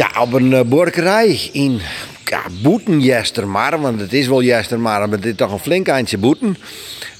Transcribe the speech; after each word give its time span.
Ja, 0.00 0.10
op 0.20 0.32
een 0.32 0.52
uh, 0.52 0.60
borkerij 0.60 1.48
in 1.52 1.80
ja, 2.24 2.42
Boeten 2.62 3.50
maar, 3.50 3.80
want 3.80 4.00
het 4.00 4.12
is 4.12 4.26
wel 4.26 4.42
Jestermar, 4.42 5.08
maar 5.08 5.18
het 5.18 5.26
is 5.26 5.34
toch 5.36 5.52
een 5.52 5.58
flink 5.58 5.88
eindje 5.88 6.18
Boeten. 6.18 6.56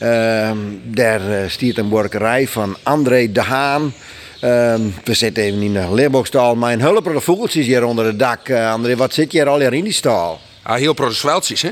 Uh, 0.02 0.50
daar 0.84 1.20
uh, 1.30 1.48
stiert 1.48 1.78
een 1.78 1.88
borkerij 1.88 2.48
van 2.48 2.76
André 2.82 3.32
de 3.32 3.42
Haan. 3.42 3.82
Uh, 3.82 4.74
we 5.04 5.14
zitten 5.14 5.42
even 5.42 5.62
in 5.62 5.72
de 5.72 5.94
leerbookstal. 5.94 6.54
Mijn 6.54 6.80
hulp 6.80 7.12
vogeltjes 7.14 7.66
hier 7.66 7.84
onder 7.84 8.04
het 8.04 8.18
dak. 8.18 8.48
Uh, 8.48 8.72
André, 8.72 8.96
wat 8.96 9.14
zit 9.14 9.32
je 9.32 9.38
hier 9.38 9.48
al 9.48 9.60
in 9.60 9.84
die 9.84 9.92
stal? 9.92 10.40
Ja, 10.66 10.74
heel 10.74 10.94
zweltjes, 11.10 11.62
hè? 11.62 11.70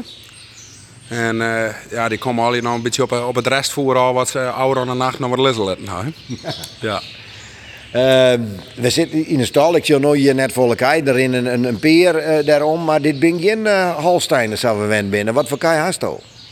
En 1.09 1.37
ja, 1.91 2.09
die 2.09 2.19
komen 2.19 2.45
al 2.45 2.51
nog 2.51 2.75
een 2.75 2.83
beetje 2.83 3.03
op, 3.03 3.13
op 3.13 3.35
het 3.35 3.47
restvoer 3.47 3.97
al 3.97 4.13
wat 4.15 4.29
ze 4.29 4.51
ouder 4.51 4.83
aan 4.83 4.89
de 4.89 4.95
nacht 4.95 5.19
nog 5.19 5.31
wat 5.31 5.39
lisselen. 5.39 5.77
Nou, 5.85 6.13
ja. 6.81 7.03
Uh, 7.95 8.33
we 8.77 8.91
zitten 8.91 9.27
in 9.27 9.39
een 9.39 9.47
stal. 9.47 9.77
Ik 9.77 9.85
zie 9.85 9.99
nu 9.99 10.17
hier 10.17 10.35
net 10.35 10.53
volle 10.53 10.75
kei. 10.75 11.03
Erin 11.05 11.33
een, 11.33 11.47
een, 11.47 11.65
een 11.65 11.79
peer 11.79 12.39
uh, 12.39 12.47
daarom. 12.47 12.85
Maar 12.85 13.03
dit 13.03 13.19
ben 13.19 13.41
geen 13.41 13.59
uh, 13.59 13.97
Holstein, 13.97 14.59
zou 14.59 14.81
we 14.81 14.87
wen 14.87 15.11
binnen. 15.11 15.35
Wat 15.35 15.49
voor 15.49 15.59
kei 15.59 15.79
hast 15.79 16.05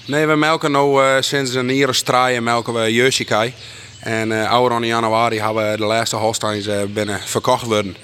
Nee, 0.06 0.26
we 0.26 0.36
melken 0.36 0.72
nu 0.72 0.98
sinds 1.20 1.54
een 1.54 1.74
jaar 1.74 1.94
straaien 1.94 2.42
melken 2.42 2.74
we 2.74 2.92
Jersey 2.92 3.52
En 4.00 4.30
uh, 4.30 4.50
ouder 4.50 4.78
in 4.78 4.86
januari 4.86 5.40
hebben 5.40 5.70
we 5.70 5.76
de 5.76 5.84
laatste 5.84 6.16
Holsteins 6.16 6.68
binnen 6.92 7.20
verkocht 7.24 7.66
worden. 7.66 7.96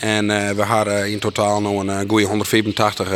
En 0.00 0.26
we 0.56 0.62
hadden 0.62 1.10
in 1.10 1.18
totaal 1.18 1.60
nog 1.60 1.80
een 1.80 2.08
goede 2.08 2.26
184 2.26 3.08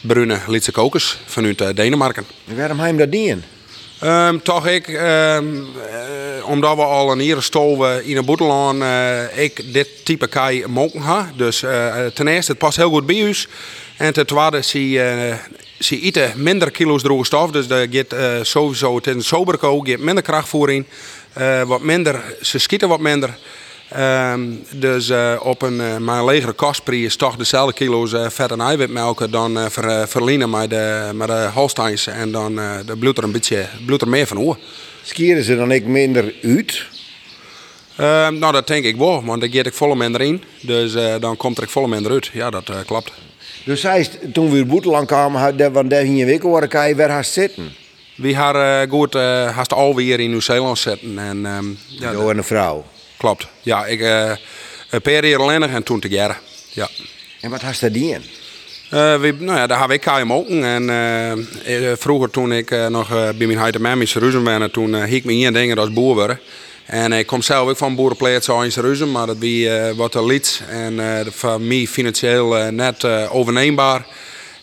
bruine 0.00 0.38
Litse 0.46 0.72
kokers 0.72 1.18
vanuit 1.26 1.76
Denemarken. 1.76 2.26
waarom 2.44 2.78
heb 2.78 2.92
je 2.92 2.98
dat 2.98 3.10
niet 3.10 3.28
in? 3.28 3.44
Um, 4.04 4.42
toch 4.42 4.66
ik, 4.66 4.88
um, 4.88 4.96
uh, 5.56 6.48
omdat 6.48 6.76
we 6.76 6.82
al 6.82 7.12
een 7.12 7.18
hier 7.18 7.42
stoven 7.42 8.04
in 8.04 8.16
een 8.16 8.24
boetelaan, 8.24 8.82
uh, 8.82 9.38
ik 9.38 9.72
dit 9.72 10.04
type 10.04 10.26
kai 10.26 10.66
mogen 10.66 11.00
ha. 11.00 11.30
Dus 11.36 11.62
uh, 11.62 12.06
ten 12.06 12.28
eerste, 12.28 12.50
het 12.50 12.60
past 12.60 12.76
heel 12.76 12.90
goed 12.90 13.06
bij 13.06 13.26
ons. 13.26 13.48
En 13.96 14.12
ten 14.12 14.26
tweede, 14.26 14.62
zie 15.78 16.00
eten 16.00 16.32
minder 16.36 16.70
kilo's 16.70 17.02
droge 17.02 17.24
stof. 17.24 17.50
Dus 17.50 17.66
dat 17.66 17.86
gaat 17.90 18.46
sowieso, 18.46 19.00
een 19.02 19.22
soberko, 19.22 19.80
geeft 19.80 20.00
minder 20.00 20.22
krachtvoering. 20.22 20.84
wat 21.66 21.82
minder, 21.82 22.36
ze 22.40 22.58
schieten 22.58 22.88
wat 22.88 23.00
minder. 23.00 23.38
Um, 23.98 24.64
dus 24.70 25.08
uh, 25.08 25.40
op 25.42 25.62
een 25.62 25.80
uh, 25.80 25.96
mijn 25.96 26.24
legere 26.24 26.52
kostprijs 26.52 27.16
toch 27.16 27.36
dezelfde 27.36 27.72
kilo's 27.72 28.12
uh, 28.12 28.28
vet 28.28 28.50
en 28.50 28.60
eiwitmelken 28.60 29.30
dan 29.30 29.58
uh, 29.58 29.64
ver, 29.68 30.08
verliezen 30.08 30.50
met 30.50 30.70
de, 30.70 31.10
met 31.14 31.28
de 31.28 31.48
Holsteins. 31.54 32.06
En 32.06 32.32
dan 32.32 32.54
de 32.86 32.96
bloed 32.98 33.18
er 33.18 33.24
een 33.24 33.32
beetje 33.32 33.66
er 33.98 34.08
meer 34.08 34.26
van 34.26 34.36
hoor. 34.36 34.58
Skieren 35.02 35.44
ze 35.44 35.56
dan 35.56 35.70
ik 35.70 35.86
minder 35.86 36.34
uit? 36.42 36.86
Uh, 38.00 38.28
nou, 38.28 38.52
dat 38.52 38.66
denk 38.66 38.84
ik 38.84 38.96
wel, 38.96 39.24
want 39.24 39.40
dan 39.40 39.50
geef 39.50 39.64
ik 39.64 39.74
volle 39.74 39.96
minder 39.96 40.20
in. 40.20 40.42
Dus 40.60 40.92
dan 41.20 41.36
komt 41.36 41.58
er 41.58 41.68
volle 41.70 41.88
minder 41.88 42.12
uit. 42.12 42.30
Ja, 42.32 42.50
dat 42.50 42.70
klopt. 42.86 43.12
Dus 43.64 43.80
zij, 43.80 44.08
toen 44.32 44.50
we 44.50 44.58
in 44.58 44.66
Boeteland 44.66 45.06
kwamen, 45.06 45.72
want 45.72 45.90
daar 45.90 46.04
ging 46.04 46.18
je 46.18 46.24
week 46.24 46.42
horen, 46.42 46.68
kan 46.68 46.88
je 46.88 46.94
weer 46.94 47.24
zitten? 47.24 47.72
We 48.14 48.34
hadden 48.34 48.88
goed, 48.88 49.14
haast 49.54 49.72
alweer 49.72 50.20
in 50.20 50.30
Nieuw-Zeeland 50.30 50.78
zitten. 50.78 51.18
En, 51.18 51.44
um, 51.44 51.78
ja, 51.88 52.12
en 52.12 52.36
een 52.38 52.44
vrouw? 52.44 52.84
Klopt. 53.24 53.46
Ja, 53.62 53.86
ik 53.86 54.00
uh, 54.00 54.32
een 54.90 55.36
alleen 55.36 55.62
en 55.62 55.82
toen 55.82 56.00
te 56.00 56.08
jaren. 56.08 56.36
Ja. 56.70 56.88
En 57.40 57.50
wat 57.50 57.62
had 57.62 57.78
je 57.78 57.90
die 57.90 58.10
in? 58.10 58.22
Uh, 58.92 59.20
we, 59.20 59.34
nou 59.38 59.58
ja, 59.58 59.66
daar 59.66 59.80
heb 59.80 59.90
ik 59.90 60.00
KM 60.00 60.32
ook. 60.32 60.48
En 60.48 60.88
uh, 60.88 61.92
vroeger 61.96 62.30
toen 62.30 62.52
ik 62.52 62.70
nog 62.88 63.08
bij 63.08 63.46
mijn 63.46 63.58
huid 63.58 63.74
en 63.74 63.80
mijn 63.80 64.08
ben, 64.44 64.70
toen 64.70 64.94
ik 64.94 65.24
me 65.24 65.34
in 65.34 65.52
dingen 65.52 65.78
als 65.78 65.92
boer 65.92 66.14
worden. 66.14 66.40
En 66.86 67.12
ik 67.12 67.26
kom 67.26 67.42
zelf 67.42 67.68
ook 67.68 67.76
van 67.76 67.94
boerenplaats 67.94 68.48
in 68.48 68.68
Jeruzalem, 68.68 69.12
maar 69.12 69.26
dat 69.26 69.38
wie 69.38 69.70
wat 69.96 70.12
te 70.12 70.24
liet 70.24 70.62
en 70.68 71.26
voor 71.32 71.60
mij 71.60 71.86
financieel 71.86 72.72
net 72.72 73.04
overneembaar. 73.28 74.06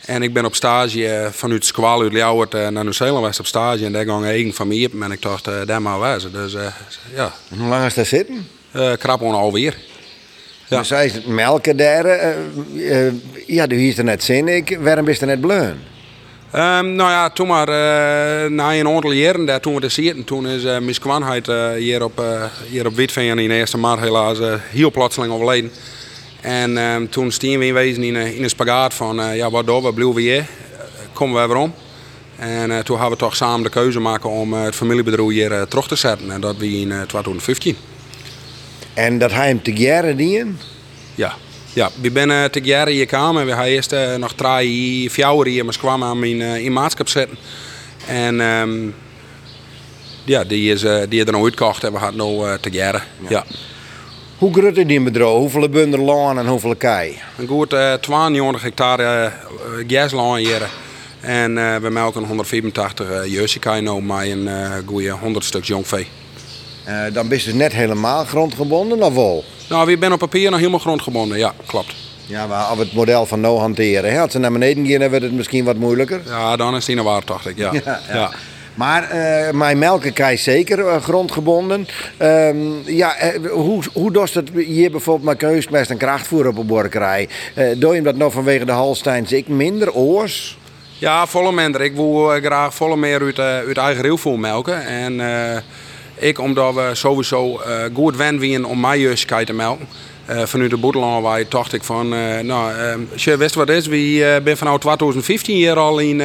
En 0.05 0.23
ik 0.23 0.33
ben 0.33 0.45
op 0.45 0.55
stage 0.55 1.29
vanuit 1.31 1.65
Squal 1.65 2.01
uit 2.01 2.11
Ljouwert 2.11 2.51
naar 2.51 2.83
Nieuw-Zeeland 2.83 3.39
op 3.39 3.45
stage. 3.45 3.85
En 3.85 3.91
daar 3.91 4.05
ging 4.05 4.23
eigen 4.23 4.53
familie 4.53 4.87
op 4.87 5.01
en 5.01 5.11
ik 5.11 5.21
dacht, 5.21 5.49
daar 5.65 5.81
maar 5.81 5.99
wezen. 5.99 6.31
Dus 6.31 6.55
ja. 7.15 7.33
Hoe 7.57 7.67
lang 7.67 7.85
is 7.85 7.93
dat 7.93 8.07
zitten? 8.07 8.47
Krap 8.97 9.21
alweer. 9.21 9.77
Ja. 10.67 10.77
Dus 10.77 10.89
hij 10.89 11.05
is 11.05 11.23
melken 11.25 11.77
daar. 11.77 12.05
Uh, 12.05 13.05
uh, 13.05 13.13
ja, 13.47 13.67
du 13.67 13.75
is 13.75 13.97
er 13.97 14.03
net 14.03 14.23
zin. 14.23 14.47
Ik, 14.47 14.77
waarom 14.81 15.07
is 15.07 15.21
er 15.21 15.27
net 15.27 15.41
bleun? 15.41 15.79
Um, 16.55 16.95
nou 16.95 17.09
ja, 17.09 17.29
toen 17.29 17.47
maar 17.47 17.67
na 18.51 18.73
een 18.73 18.87
aantal 18.87 19.11
jaren 19.11 19.45
daar, 19.45 19.59
toen 19.59 19.75
we 19.75 19.81
er 19.81 19.91
zitten, 19.91 20.23
toen 20.23 20.47
is 20.47 20.63
uh, 20.63 20.77
mijn 20.77 20.99
kwanheid 20.99 21.47
hier 21.77 22.03
op, 22.03 22.23
hier 22.69 22.85
op 22.85 22.95
Witveen 22.95 23.39
in 23.39 23.49
de 23.49 23.55
eerste 23.55 23.77
maart 23.77 23.99
helaas 23.99 24.37
heel 24.69 24.91
plotseling 24.91 25.33
overleden. 25.33 25.71
En 26.41 26.77
um, 26.77 27.09
toen 27.09 27.31
stien 27.31 27.59
we 27.59 27.65
in 27.65 27.73
wezen 27.73 28.03
in, 28.03 28.15
in 28.15 28.43
een 28.43 28.49
spagaat 28.49 28.93
van, 28.93 29.35
ja 29.35 29.49
wat 29.49 29.65
doen 29.65 29.83
we, 29.83 29.93
blijven 29.93 30.15
we 30.15 30.21
hier, 30.21 30.45
komen 31.13 31.41
we 31.41 31.47
weer 31.47 31.57
om. 31.57 31.73
En 32.35 32.83
toen 32.83 32.99
hebben 32.99 33.17
we 33.17 33.23
toch 33.23 33.35
samen 33.35 33.63
de 33.63 33.69
keuze 33.69 33.99
maken 33.99 34.29
om 34.29 34.53
het 34.53 34.75
familiebedrijf 34.75 35.29
hier 35.29 35.67
terug 35.67 35.87
te 35.87 35.95
zetten. 35.95 36.31
En 36.31 36.41
dat 36.41 36.57
we 36.57 36.79
in 36.79 36.87
2015. 36.87 37.75
En 38.93 39.17
dat 39.17 39.31
hij 39.31 39.47
hem 39.47 39.61
te 39.61 39.73
jaren? 39.73 40.57
Ja. 41.15 41.33
Ja, 41.73 41.89
we 42.01 42.11
zijn 42.13 42.49
te 42.51 42.61
jaren 42.61 42.93
hier 42.93 43.07
gekomen. 43.09 43.45
We 43.45 43.51
hebben 43.51 43.69
eerst 43.69 43.95
nog 44.17 44.33
drie, 44.33 45.11
vier 45.11 45.45
hier 45.45 45.65
maar 45.65 45.77
kwam 45.77 46.03
aan 46.03 46.23
uh, 46.23 46.55
in 46.55 46.73
maatschap 46.73 47.07
zetten. 47.07 47.37
En 48.07 48.39
um, 48.39 48.95
ja, 50.23 50.43
die 50.43 50.73
is, 50.73 50.81
die 50.81 51.19
is 51.19 51.25
er 51.25 51.31
nog 51.31 51.43
uitgekocht 51.43 51.83
en 51.83 51.91
we 51.91 51.97
hadden 51.97 52.27
nu 52.27 52.57
te 52.61 52.69
jaren. 52.69 53.01
Ja. 53.19 53.29
ja. 53.29 53.45
Hoe 54.41 54.53
groot 54.53 54.77
is 54.77 54.85
die 54.85 55.01
bedrijf? 55.01 55.29
Hoeveel 55.29 55.69
bunder 55.69 55.99
land 55.99 56.39
en 56.39 56.47
hoeveel 56.47 56.75
kei? 56.75 57.19
Een 57.37 57.47
goed 57.47 57.73
uh, 57.73 57.93
92 57.93 58.61
hectare 58.61 59.31
uh, 60.13 60.35
hier. 60.35 60.69
En 61.19 61.57
uh, 61.57 61.75
we 61.75 61.89
melken 61.89 62.23
184 62.23 63.09
uh, 63.09 63.25
jersey 63.25 63.81
met 63.81 64.27
een 64.29 64.47
uh, 64.47 64.71
goede 64.85 65.09
100 65.09 65.45
stuk 65.45 65.63
jongvee. 65.63 66.07
Uh, 66.87 67.03
dan 67.13 67.27
ben 67.27 67.37
je 67.37 67.43
dus 67.43 67.53
net 67.53 67.73
helemaal 67.73 68.25
grondgebonden 68.25 69.03
of 69.03 69.13
wel? 69.13 69.43
Nou, 69.69 69.85
we 69.85 69.97
zijn 69.99 70.13
op 70.13 70.19
papier 70.19 70.49
nog 70.49 70.59
helemaal 70.59 70.79
grondgebonden, 70.79 71.37
ja, 71.37 71.53
klopt. 71.65 71.93
Ja, 72.25 72.47
maar 72.47 72.63
als 72.63 72.77
we 72.77 72.83
het 72.83 72.93
model 72.93 73.25
van 73.25 73.39
no 73.39 73.57
hanteren, 73.57 74.11
hè? 74.11 74.21
als 74.21 74.31
ze 74.31 74.39
naar 74.39 74.51
beneden 74.51 74.87
gaan, 74.87 74.99
dan 74.99 75.09
wordt 75.09 75.25
het 75.25 75.33
misschien 75.33 75.65
wat 75.65 75.75
moeilijker. 75.75 76.21
Ja, 76.25 76.55
dan 76.55 76.75
is 76.75 76.85
die 76.85 76.95
naar 76.95 77.03
waar, 77.03 77.25
dacht 77.25 77.47
ik, 77.47 77.57
ja. 77.57 77.71
ja, 77.85 77.99
ja. 78.13 78.31
Maar 78.73 79.03
uh, 79.03 79.51
mijn 79.51 79.77
melken 79.77 80.13
krijg 80.13 80.39
zeker 80.39 80.79
uh, 80.79 80.95
grondgebonden. 80.95 81.87
Uh, 82.21 82.85
ja, 82.85 83.15
hoe, 83.49 83.83
hoe 83.93 84.11
doet 84.11 84.33
het 84.33 84.49
hier 84.55 84.91
bijvoorbeeld 84.91 85.29
met 85.29 85.37
keusmest 85.37 85.89
en 85.89 85.97
krachtvoer 85.97 86.47
op 86.47 86.57
een 86.57 86.65
borkerij? 86.65 87.29
doe 87.77 87.95
je 87.95 88.01
dat 88.01 88.15
nou 88.15 88.31
vanwege 88.31 88.65
de 88.65 88.71
Holsteins 88.71 89.31
ik 89.31 89.47
minder 89.47 89.93
oors? 89.93 90.57
Ja, 90.97 91.27
volle 91.27 91.51
minder. 91.51 91.81
Ik 91.81 91.95
wil 91.95 92.27
graag 92.41 92.73
volle 92.73 92.97
meer 92.97 93.21
uit, 93.21 93.39
uit 93.39 93.77
eigen 93.77 94.03
rielvoer 94.03 94.39
melken. 94.39 94.85
En 94.85 95.19
ik 96.21 96.39
omdat 96.39 96.73
we 96.73 96.89
sowieso 96.93 97.61
uh, 97.67 97.83
goed 97.93 98.15
wen 98.15 98.65
om 98.65 98.79
mijn 98.79 98.99
juistheid 98.99 99.47
te 99.47 99.53
melken. 99.53 99.87
Uh, 100.29 100.45
vanuit 100.45 100.69
de 100.69 100.77
boetelaan 100.77 101.21
waar 101.21 101.43
dacht 101.49 101.73
ik 101.73 101.83
van, 101.83 102.13
uh, 102.13 102.39
nou, 102.39 102.73
als 103.13 103.23
je 103.23 103.37
wist 103.37 103.55
wat 103.55 103.69
is, 103.69 103.87
we 103.87 103.97
uh, 103.97 104.43
ben 104.43 104.57
vanaf 104.57 104.77
2015 104.77 105.55
hier 105.55 105.77
al 105.77 105.99
in, 105.99 106.21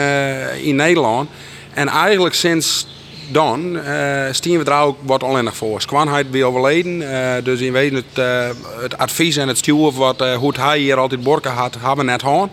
in 0.63 0.77
Nederland. 0.77 1.29
En 1.77 1.89
eigenlijk 1.89 2.35
sinds 2.35 2.87
dan 3.29 3.77
uh, 3.77 4.27
stien 4.31 4.59
we 4.59 4.71
er 4.71 4.81
ook 4.81 4.97
wat 5.03 5.23
alleen 5.23 5.53
voor. 5.53 5.81
Skwanheid 5.81 6.31
weer 6.31 6.45
overleden, 6.45 7.45
dus 7.45 7.61
in 7.61 7.73
wezen 7.73 7.95
het, 7.95 8.27
het 8.81 8.99
advies 8.99 9.37
en 9.37 9.49
het 9.49 9.59
stuur 9.59 9.93
wat 9.93 10.21
hoe 10.37 10.55
hij 10.57 10.79
hier 10.79 10.97
altijd 10.97 11.23
borken 11.23 11.53
had, 11.53 11.75
hebben 11.81 12.05
we 12.05 12.11
net 12.11 12.23
gehad. 12.23 12.49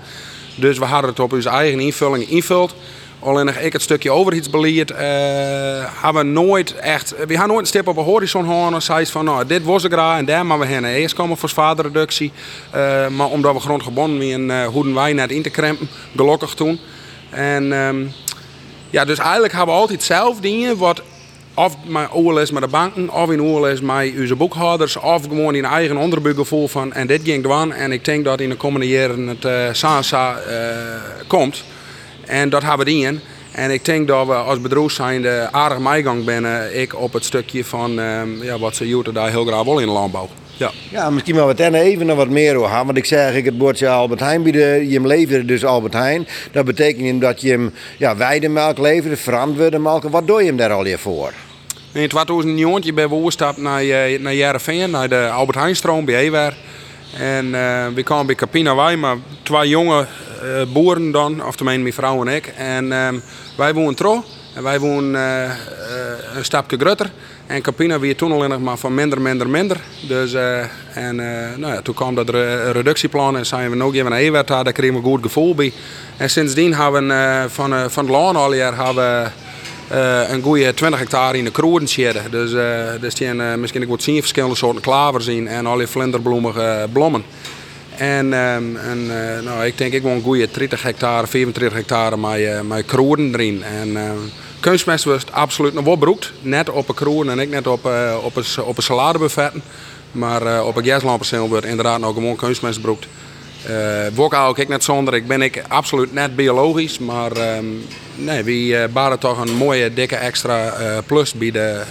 Dus 0.56 0.78
we 0.78 0.86
hadden 0.86 1.10
het 1.10 1.20
op 1.20 1.34
onze 1.34 1.50
eigen 1.50 1.80
invulling 1.80 2.30
invuld. 2.30 2.76
Alleen 3.20 3.46
nog 3.46 3.56
ik 3.56 3.74
het 3.74 3.82
stukje 3.82 4.12
overheidsbeleid 4.12 4.92
uh, 4.92 4.98
hebben 6.02 6.26
we 6.26 6.30
nooit 6.30 6.76
echt. 6.76 7.10
We 7.10 7.18
hebben 7.18 7.48
nooit 7.48 7.60
een 7.60 7.66
stip 7.66 7.88
op 7.88 7.98
een 7.98 8.04
horizon 8.04 8.46
gehad 8.46 8.74
en 8.74 8.82
zei 8.82 9.06
van 9.06 9.26
nou 9.26 9.46
dit 9.46 9.64
was 9.64 9.84
ik 9.84 9.92
graag 9.92 10.18
en 10.18 10.26
daar 10.26 10.46
maar 10.46 10.60
we 10.60 10.66
heen. 10.66 10.86
Eerst 10.86 11.16
komen 11.16 11.38
voor 11.38 11.50
zwaardereductie, 11.50 12.32
uh, 12.76 13.08
maar 13.08 13.28
omdat 13.28 13.54
we 13.54 13.60
grondgebonden 13.60 14.28
zijn, 14.28 14.50
uh, 14.50 14.66
hoeden 14.66 14.94
wij 14.94 15.14
net 15.14 15.32
in 15.32 15.42
te 15.42 15.50
krempen, 15.50 15.90
gelukkig 16.16 16.54
toen. 16.54 16.80
En 17.30 17.72
um, 17.72 18.12
ja, 18.94 19.06
dus 19.06 19.18
eigenlijk 19.18 19.54
hebben 19.54 19.76
we 19.76 19.82
altijd 19.82 20.04
zelf 20.04 20.40
dingen 20.40 20.78
wat 20.78 21.02
of 21.54 21.76
mijn 21.86 22.12
oorles 22.12 22.52
met 22.52 22.64
de 22.64 22.70
banken, 22.70 23.10
of 23.10 23.32
in 23.32 23.42
oorles 23.42 23.82
met 23.82 24.14
onze 24.20 24.36
boekhouders, 24.36 24.96
of 24.96 25.22
gewoon 25.22 25.56
in 25.56 25.66
eigen 25.66 25.98
onderbuikgevoel 25.98 26.68
van 26.68 26.94
en 26.94 27.08
dit 27.08 27.22
ging 27.24 27.44
doen. 27.44 27.72
En 27.72 27.92
ik 27.92 28.06
denk 28.06 28.26
dat 28.26 28.40
in 28.40 28.50
de 28.50 28.56
komende 28.56 28.88
jaren 28.88 29.28
het 29.28 29.46
uh, 29.46 29.68
Sasa 29.72 30.40
komt. 31.28 31.64
En 32.26 32.50
dat 32.50 32.64
hebben 32.64 32.86
we 32.86 32.94
in. 32.94 33.20
En 33.52 33.72
ik 33.72 33.86
denk 33.86 34.08
dat 34.08 34.28
we 34.28 34.34
als 34.34 34.62
bedrijf 34.62 34.92
zijn 34.92 35.28
aardig 35.52 35.80
meegang 35.80 36.26
ben 36.26 36.76
ik 36.80 36.96
op 36.96 37.14
het 37.14 37.26
stukje 37.26 37.66
van 37.66 38.00
um, 38.00 38.44
ja, 38.44 38.60
wat 38.60 38.76
ze 38.76 39.02
daar 39.14 39.30
heel 39.30 39.46
graag 39.46 39.64
willen 39.64 39.82
in 39.82 39.88
de 39.88 39.94
landbouw. 39.94 40.30
Ja. 40.58 40.72
ja, 40.92 41.10
misschien 41.10 41.36
wel 41.36 41.46
wat 41.46 41.60
en 41.60 41.74
even 41.74 42.06
nog 42.06 42.18
wat 42.18 42.30
meer 42.30 42.56
over 42.56 42.70
gaan. 42.70 42.86
Want 42.86 42.98
ik 42.98 43.06
zeg, 43.06 43.36
ik 43.36 43.46
het 43.46 43.58
bordje 43.58 43.90
Albert 43.90 44.20
Heijn 44.20 44.44
bieden, 44.44 44.88
je 44.90 44.94
hem 44.94 45.08
leverde 45.08 45.46
dus 45.46 45.66
Albert 45.66 45.94
Heijn. 45.94 46.28
Dat 46.52 46.66
betekent 46.66 47.22
dat 47.22 47.42
je 47.42 47.50
hem 47.50 47.74
ja, 47.98 48.18
weidemelk 48.18 48.78
leverde, 48.78 49.18
verantwoorde 49.18 49.80
melk. 49.80 50.04
Wat 50.04 50.28
doe 50.28 50.40
je 50.40 50.48
hem 50.48 50.58
daar 50.58 50.72
al 50.72 50.86
je 50.86 50.98
voor? 50.98 51.32
In 51.92 52.10
2009 52.10 52.96
ben 52.96 53.10
we 53.10 53.16
overgestapt 53.16 53.58
naar, 53.58 53.84
naar 54.20 54.36
Jereveen, 54.36 54.90
naar 54.92 55.10
de 55.10 55.30
Albert 55.30 55.58
Heijn 55.58 55.76
stroom 55.76 56.06
bij 56.06 56.16
Ewer. 56.16 56.54
En 57.18 57.46
uh, 57.46 57.88
we 57.88 58.04
kwamen 58.04 58.26
bij 58.26 58.36
Capina 58.36 58.76
wij, 58.76 58.98
maar 58.98 59.18
twee 59.44 59.70
jonge 59.70 60.06
uh, 60.44 60.74
boeren 60.74 61.12
dan, 61.12 61.46
of 61.46 61.56
tenminste 61.56 61.82
mijn 61.82 61.94
vrouw 61.94 62.26
en 62.26 62.36
ik. 62.36 62.48
En 62.48 62.92
um, 62.92 63.22
wij 63.58 63.74
woonden 63.74 63.96
trouw. 63.96 64.24
En 64.56 64.64
wij 64.64 64.80
woonden 64.80 65.22
uh, 65.22 65.52
een 66.36 66.46
stapje 66.46 66.78
groter. 66.78 67.12
En 67.54 67.62
Capina 67.62 68.00
weer 68.00 68.16
toen 68.16 68.32
al 68.32 68.60
maar 68.60 68.78
van 68.78 68.94
minder, 68.94 69.22
minder, 69.22 69.50
minder. 69.50 69.78
Dus, 70.08 70.34
en 70.94 71.16
nou 71.58 71.74
ja, 71.74 71.82
toen 71.82 71.96
kwam 71.96 72.16
dat 72.16 72.30
re 72.30 72.72
reductieplan 72.72 73.38
en 73.38 73.46
zijn 73.46 73.70
we 73.70 73.76
nog 73.76 73.94
even 73.94 74.10
naar 74.10 74.20
Ewert 74.20 74.48
daar 74.48 74.72
kregen 74.72 74.94
we 74.94 75.00
een 75.00 75.06
goed 75.06 75.24
gevoel 75.24 75.56
bij. 75.56 75.72
En 76.18 76.30
sindsdien 76.30 76.74
hebben 76.74 77.08
we 77.08 77.46
van, 77.48 77.92
van 77.92 78.04
het 78.04 78.14
land 78.14 78.38
al 78.38 78.54
jaar 78.54 78.86
hebben 78.86 79.32
uh, 79.92 80.30
een 80.30 80.42
goede 80.42 80.74
20 80.74 81.00
hectare 81.00 81.38
in 81.38 81.44
de 81.44 81.52
kroeden 81.52 81.88
zitten. 81.88 82.32
Dus 82.32 82.52
uh, 82.52 83.10
staan 83.10 83.42
uh, 83.42 83.56
misschien 83.56 83.88
wat 83.88 84.04
zien 84.04 84.20
verschillende 84.20 84.56
soorten 84.56 84.82
klavers 84.82 85.28
in 85.28 85.48
en 85.48 85.66
alle 85.66 85.88
vlinderbloemige 85.88 86.88
bloemen. 86.92 87.24
En, 87.98 88.34
um, 88.34 88.78
en 88.78 89.08
nou, 89.44 89.66
ik 89.66 89.78
denk 89.78 89.94
ik 89.94 90.04
wel 90.04 90.12
een 90.12 90.22
goede 90.22 90.48
30 90.52 90.84
hectare, 90.84 91.28
34 91.28 91.78
hectare 91.78 92.18
met, 92.18 92.68
met 92.68 92.86
kroeden 92.86 93.34
erin. 93.34 93.64
En 93.64 93.98
kunstmest 94.64 95.04
was 95.04 95.32
absoluut 95.32 95.74
nog 95.74 95.84
wel 95.84 95.96
broekt. 95.96 96.32
Net 96.42 96.70
op 96.70 96.90
een 96.90 96.96
kroeden 96.96 97.34
en 97.34 97.40
ik 97.40 97.50
net 97.50 97.68
op, 97.68 97.90
op, 98.24 98.36
een, 98.36 98.64
op 98.64 98.78
een 98.78 98.84
saladebuffetten. 98.84 99.62
Maar 100.12 100.64
op 100.66 100.76
een 100.76 100.86
gaslamperceel 100.86 101.50
wordt 101.50 101.66
inderdaad 101.66 102.00
nog 102.00 102.14
gewoon 102.14 102.36
kunstmest 102.36 102.82
broekt. 102.82 103.08
Uh, 103.70 104.08
Wok 104.14 104.34
hou 104.34 104.62
ik 104.62 104.68
net 104.68 104.84
zonder. 104.84 105.14
Ik 105.14 105.28
ben 105.28 105.42
ik 105.42 105.64
absoluut 105.68 106.14
net 106.14 106.36
biologisch, 106.36 107.00
maar 107.00 107.58
um, 107.58 107.86
nee, 108.16 108.44
we 108.44 108.52
uh, 108.52 108.84
baren 108.94 109.20
toch 109.20 109.42
een 109.42 109.56
mooie 109.56 109.94
dikke 109.94 110.16
extra 110.16 110.80
uh, 110.80 110.98
plus 111.06 111.34
bij 111.34 111.52
de, 111.52 111.82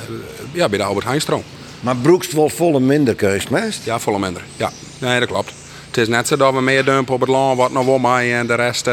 ja, 0.52 0.68
bij 0.68 0.78
de 0.78 0.84
Albert 0.84 1.06
Heijnstroom. 1.06 1.42
Maar 1.80 1.96
broekst 1.96 2.32
wel 2.32 2.48
volle 2.48 2.80
minder 2.80 3.14
kunstmest? 3.14 3.84
Ja, 3.84 3.98
volle 3.98 4.18
minder. 4.18 4.42
Ja, 4.56 4.70
nee, 4.98 5.18
dat 5.18 5.28
klopt. 5.28 5.52
Het 5.92 6.00
is 6.00 6.08
net 6.08 6.26
zo 6.28 6.36
dat 6.36 6.54
we 6.54 6.60
meer 6.60 6.84
dumpen 6.84 7.14
op 7.14 7.20
het 7.20 7.28
land 7.28 7.58
wat 7.58 7.72
nog 7.72 7.86
wel 7.86 7.98
mij 7.98 8.38
en 8.38 8.46
de 8.46 8.54
rest 8.54 8.86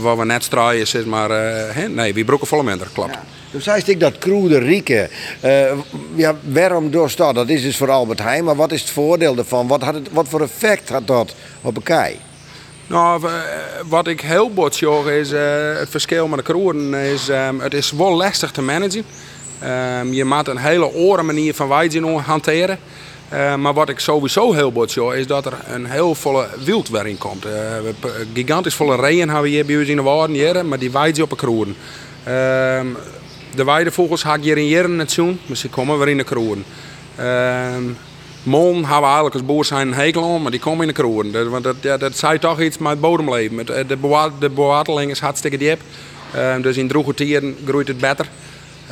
wat 0.00 0.18
we 0.18 0.24
net 0.24 0.42
straaien 0.44 0.80
is, 0.80 1.04
maar 1.04 1.30
nee, 1.88 2.14
we 2.14 2.24
broeken 2.24 2.46
volle 2.46 2.62
minder, 2.62 2.88
klopt. 2.92 3.14
Ja. 3.14 3.22
Toen 3.50 3.62
zei 3.62 3.82
ik 3.86 4.00
dat 4.00 4.18
kroede 4.18 4.58
rieken. 4.58 5.08
Uh, 5.44 5.72
ja, 6.14 6.34
waarom 6.42 6.90
doorstaat? 6.90 7.34
Dat 7.34 7.48
is 7.48 7.62
dus 7.62 7.76
voor 7.76 7.90
Albert 7.90 8.18
Heijn. 8.18 8.44
Maar 8.44 8.56
wat 8.56 8.72
is 8.72 8.80
het 8.80 8.90
voordeel 8.90 9.36
ervan? 9.36 9.66
Wat, 9.66 9.82
had 9.82 9.94
het, 9.94 10.08
wat 10.12 10.28
voor 10.28 10.40
effect 10.40 10.88
had 10.88 11.06
dat 11.06 11.34
op 11.60 11.74
elkaar? 11.74 12.12
Nou, 12.86 13.28
wat 13.88 14.06
ik 14.06 14.20
heel 14.20 14.50
bot 14.50 14.74
zorg 14.74 15.06
is 15.06 15.32
uh, 15.32 15.40
het 15.78 15.88
verschil 15.90 16.28
met 16.28 16.38
de 16.38 16.44
kroeden. 16.44 16.94
Is, 16.94 17.28
um, 17.28 17.60
het 17.60 17.74
is 17.74 17.90
wel 17.90 18.12
lastig 18.12 18.50
te 18.50 18.62
managen. 18.62 19.04
Um, 20.00 20.12
je 20.12 20.24
moet 20.24 20.48
een 20.48 20.56
hele 20.56 20.92
oren 20.92 21.26
manier 21.26 21.54
van 21.54 21.68
wijzen 21.68 22.04
hanteren. 22.04 22.78
Uh, 23.34 23.54
maar 23.54 23.74
wat 23.74 23.88
ik 23.88 23.98
sowieso 23.98 24.52
heel 24.52 24.72
bot 24.72 24.90
zie, 24.90 25.16
is 25.16 25.26
dat 25.26 25.46
er 25.46 25.52
een 25.66 25.86
heel 25.86 26.14
volle 26.14 26.46
wildwerking 26.64 27.18
komt. 27.18 27.46
Uh, 27.46 27.52
gigantisch 28.34 28.74
volle 28.74 28.96
reën 28.96 29.28
hebben 29.28 29.42
we 29.42 29.48
hier 29.48 29.66
bij 29.66 29.78
ons 29.78 29.88
in 29.88 29.96
de 29.96 30.02
waarden, 30.02 30.68
maar 30.68 30.78
die 30.78 30.90
wijzen 30.90 31.22
op 31.22 31.30
de 31.30 31.36
kroeden. 31.36 31.76
Uh, 32.20 32.80
de 33.54 33.64
weidevogels 33.64 34.22
haak 34.22 34.42
hier 34.42 34.58
in 34.58 34.68
jaren 34.68 35.08
zoen, 35.08 35.40
maar 35.46 35.56
ze 35.56 35.68
komen 35.68 35.98
weer 35.98 36.08
in 36.08 36.16
de 36.16 36.24
kroon. 36.24 36.64
Uh, 37.20 37.76
Mon 38.44 38.74
hebben 38.74 38.98
we 38.98 39.04
eigenlijk 39.04 39.34
als 39.34 39.44
boer 39.44 39.64
zijn 39.64 39.88
een 39.88 39.94
hekel 39.94 40.34
aan, 40.34 40.42
maar 40.42 40.50
die 40.50 40.60
komen 40.60 40.80
in 40.80 40.94
de 40.94 41.00
kroon. 41.00 41.30
Dat, 41.32 41.46
want 41.46 41.64
dat, 41.64 42.00
dat 42.00 42.16
zei 42.16 42.38
toch 42.38 42.60
iets 42.60 42.78
met 42.78 42.90
het 42.90 43.00
bodemleven. 43.00 43.68
Eh, 43.68 43.88
de, 43.88 43.96
bewa 43.96 44.30
de 44.38 44.50
bewateling 44.50 45.10
is 45.10 45.20
hartstikke 45.20 45.56
diep. 45.56 45.80
Uh, 46.36 46.62
dus 46.62 46.76
in 46.76 46.88
droge 46.88 47.14
tijden 47.14 47.56
groeit 47.66 47.88
het 47.88 47.98
beter. 47.98 48.28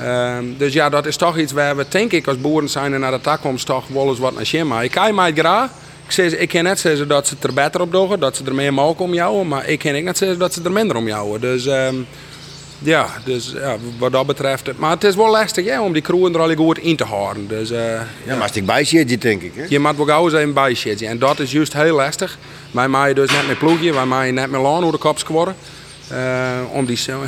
Uh, 0.01 0.39
dus 0.57 0.73
ja, 0.73 0.89
dat 0.89 1.07
is 1.07 1.17
toch 1.17 1.39
iets 1.39 1.53
waar 1.53 1.77
we 1.77 1.85
denk 1.89 2.13
ik 2.13 2.27
als 2.27 2.41
boeren 2.41 2.69
zijn 2.69 2.95
en 2.95 3.01
naar 3.01 3.11
de 3.11 3.21
toekomst 3.21 3.67
toch 3.67 3.87
wel 3.89 4.09
eens 4.09 4.19
wat 4.19 4.35
naar 4.35 4.47
schema. 4.47 4.83
Ik 4.83 4.91
kan 4.91 5.15
mij 5.15 5.33
graag. 5.33 5.71
Ik, 6.05 6.13
zeg, 6.13 6.37
ik 6.37 6.49
kan 6.49 6.63
net 6.63 6.81
zeggen 6.81 7.09
dat 7.09 7.27
ze 7.27 7.35
het 7.35 7.45
er 7.45 7.55
beter 7.55 7.81
op 7.81 7.93
doen, 7.93 8.21
dat 8.21 8.37
ze 8.37 8.45
er 8.45 8.55
meer 8.55 8.75
mogen 8.75 9.05
om 9.05 9.15
jou, 9.15 9.45
maar 9.45 9.69
ik 9.69 9.79
kan 9.79 9.97
ook 9.97 10.03
net 10.03 10.19
zeggen 10.19 10.39
dat 10.39 10.55
ze 10.55 10.61
er 10.65 10.73
minder 10.73 10.97
om 10.97 11.07
jou. 11.07 11.39
Dus 11.39 11.67
um, 11.67 12.07
ja, 12.85 13.07
dus 13.25 13.53
ja, 13.57 13.77
wat 13.99 14.13
dat 14.13 14.27
betreft. 14.27 14.71
Maar 14.77 14.91
het 14.91 15.05
is 15.05 15.15
wel 15.15 15.31
lastig 15.31 15.67
hè, 15.67 15.81
om 15.81 15.93
die 15.93 16.03
kroegen 16.03 16.35
er 16.35 16.41
al 16.41 16.55
goed 16.55 16.79
in 16.79 16.97
te 16.97 17.05
houden. 17.05 17.49
Dus, 17.49 17.71
uh, 17.71 17.79
ja, 17.79 18.07
ja, 18.25 18.35
maar 18.35 18.43
als 18.43 18.57
ik 18.57 18.67
bijzetje 18.67 19.19
denk 19.19 19.43
ik. 19.43 19.53
Hè? 19.55 19.65
Je 19.69 19.79
moet 19.79 19.97
wel 19.97 20.07
gauw 20.07 20.29
zijn 20.29 20.53
bijzetje. 20.53 21.07
En 21.07 21.19
dat 21.19 21.39
is 21.39 21.53
juist 21.53 21.73
heel 21.73 21.97
lastig. 21.97 22.39
Wij 22.71 22.89
maaien 22.89 23.15
dus 23.15 23.31
net 23.31 23.47
met 23.47 23.59
ploegje, 23.59 23.93
wij 23.93 24.05
maaien 24.05 24.35
net 24.35 24.51
met 24.51 24.61
laan 24.61 24.83
hoe 24.83 24.93
de 24.93 24.99
kops 24.99 25.23
geworden. 25.23 25.55
Uh, 26.13 26.75
om 26.75 26.87
die 26.87 26.97
zo. 26.97 27.21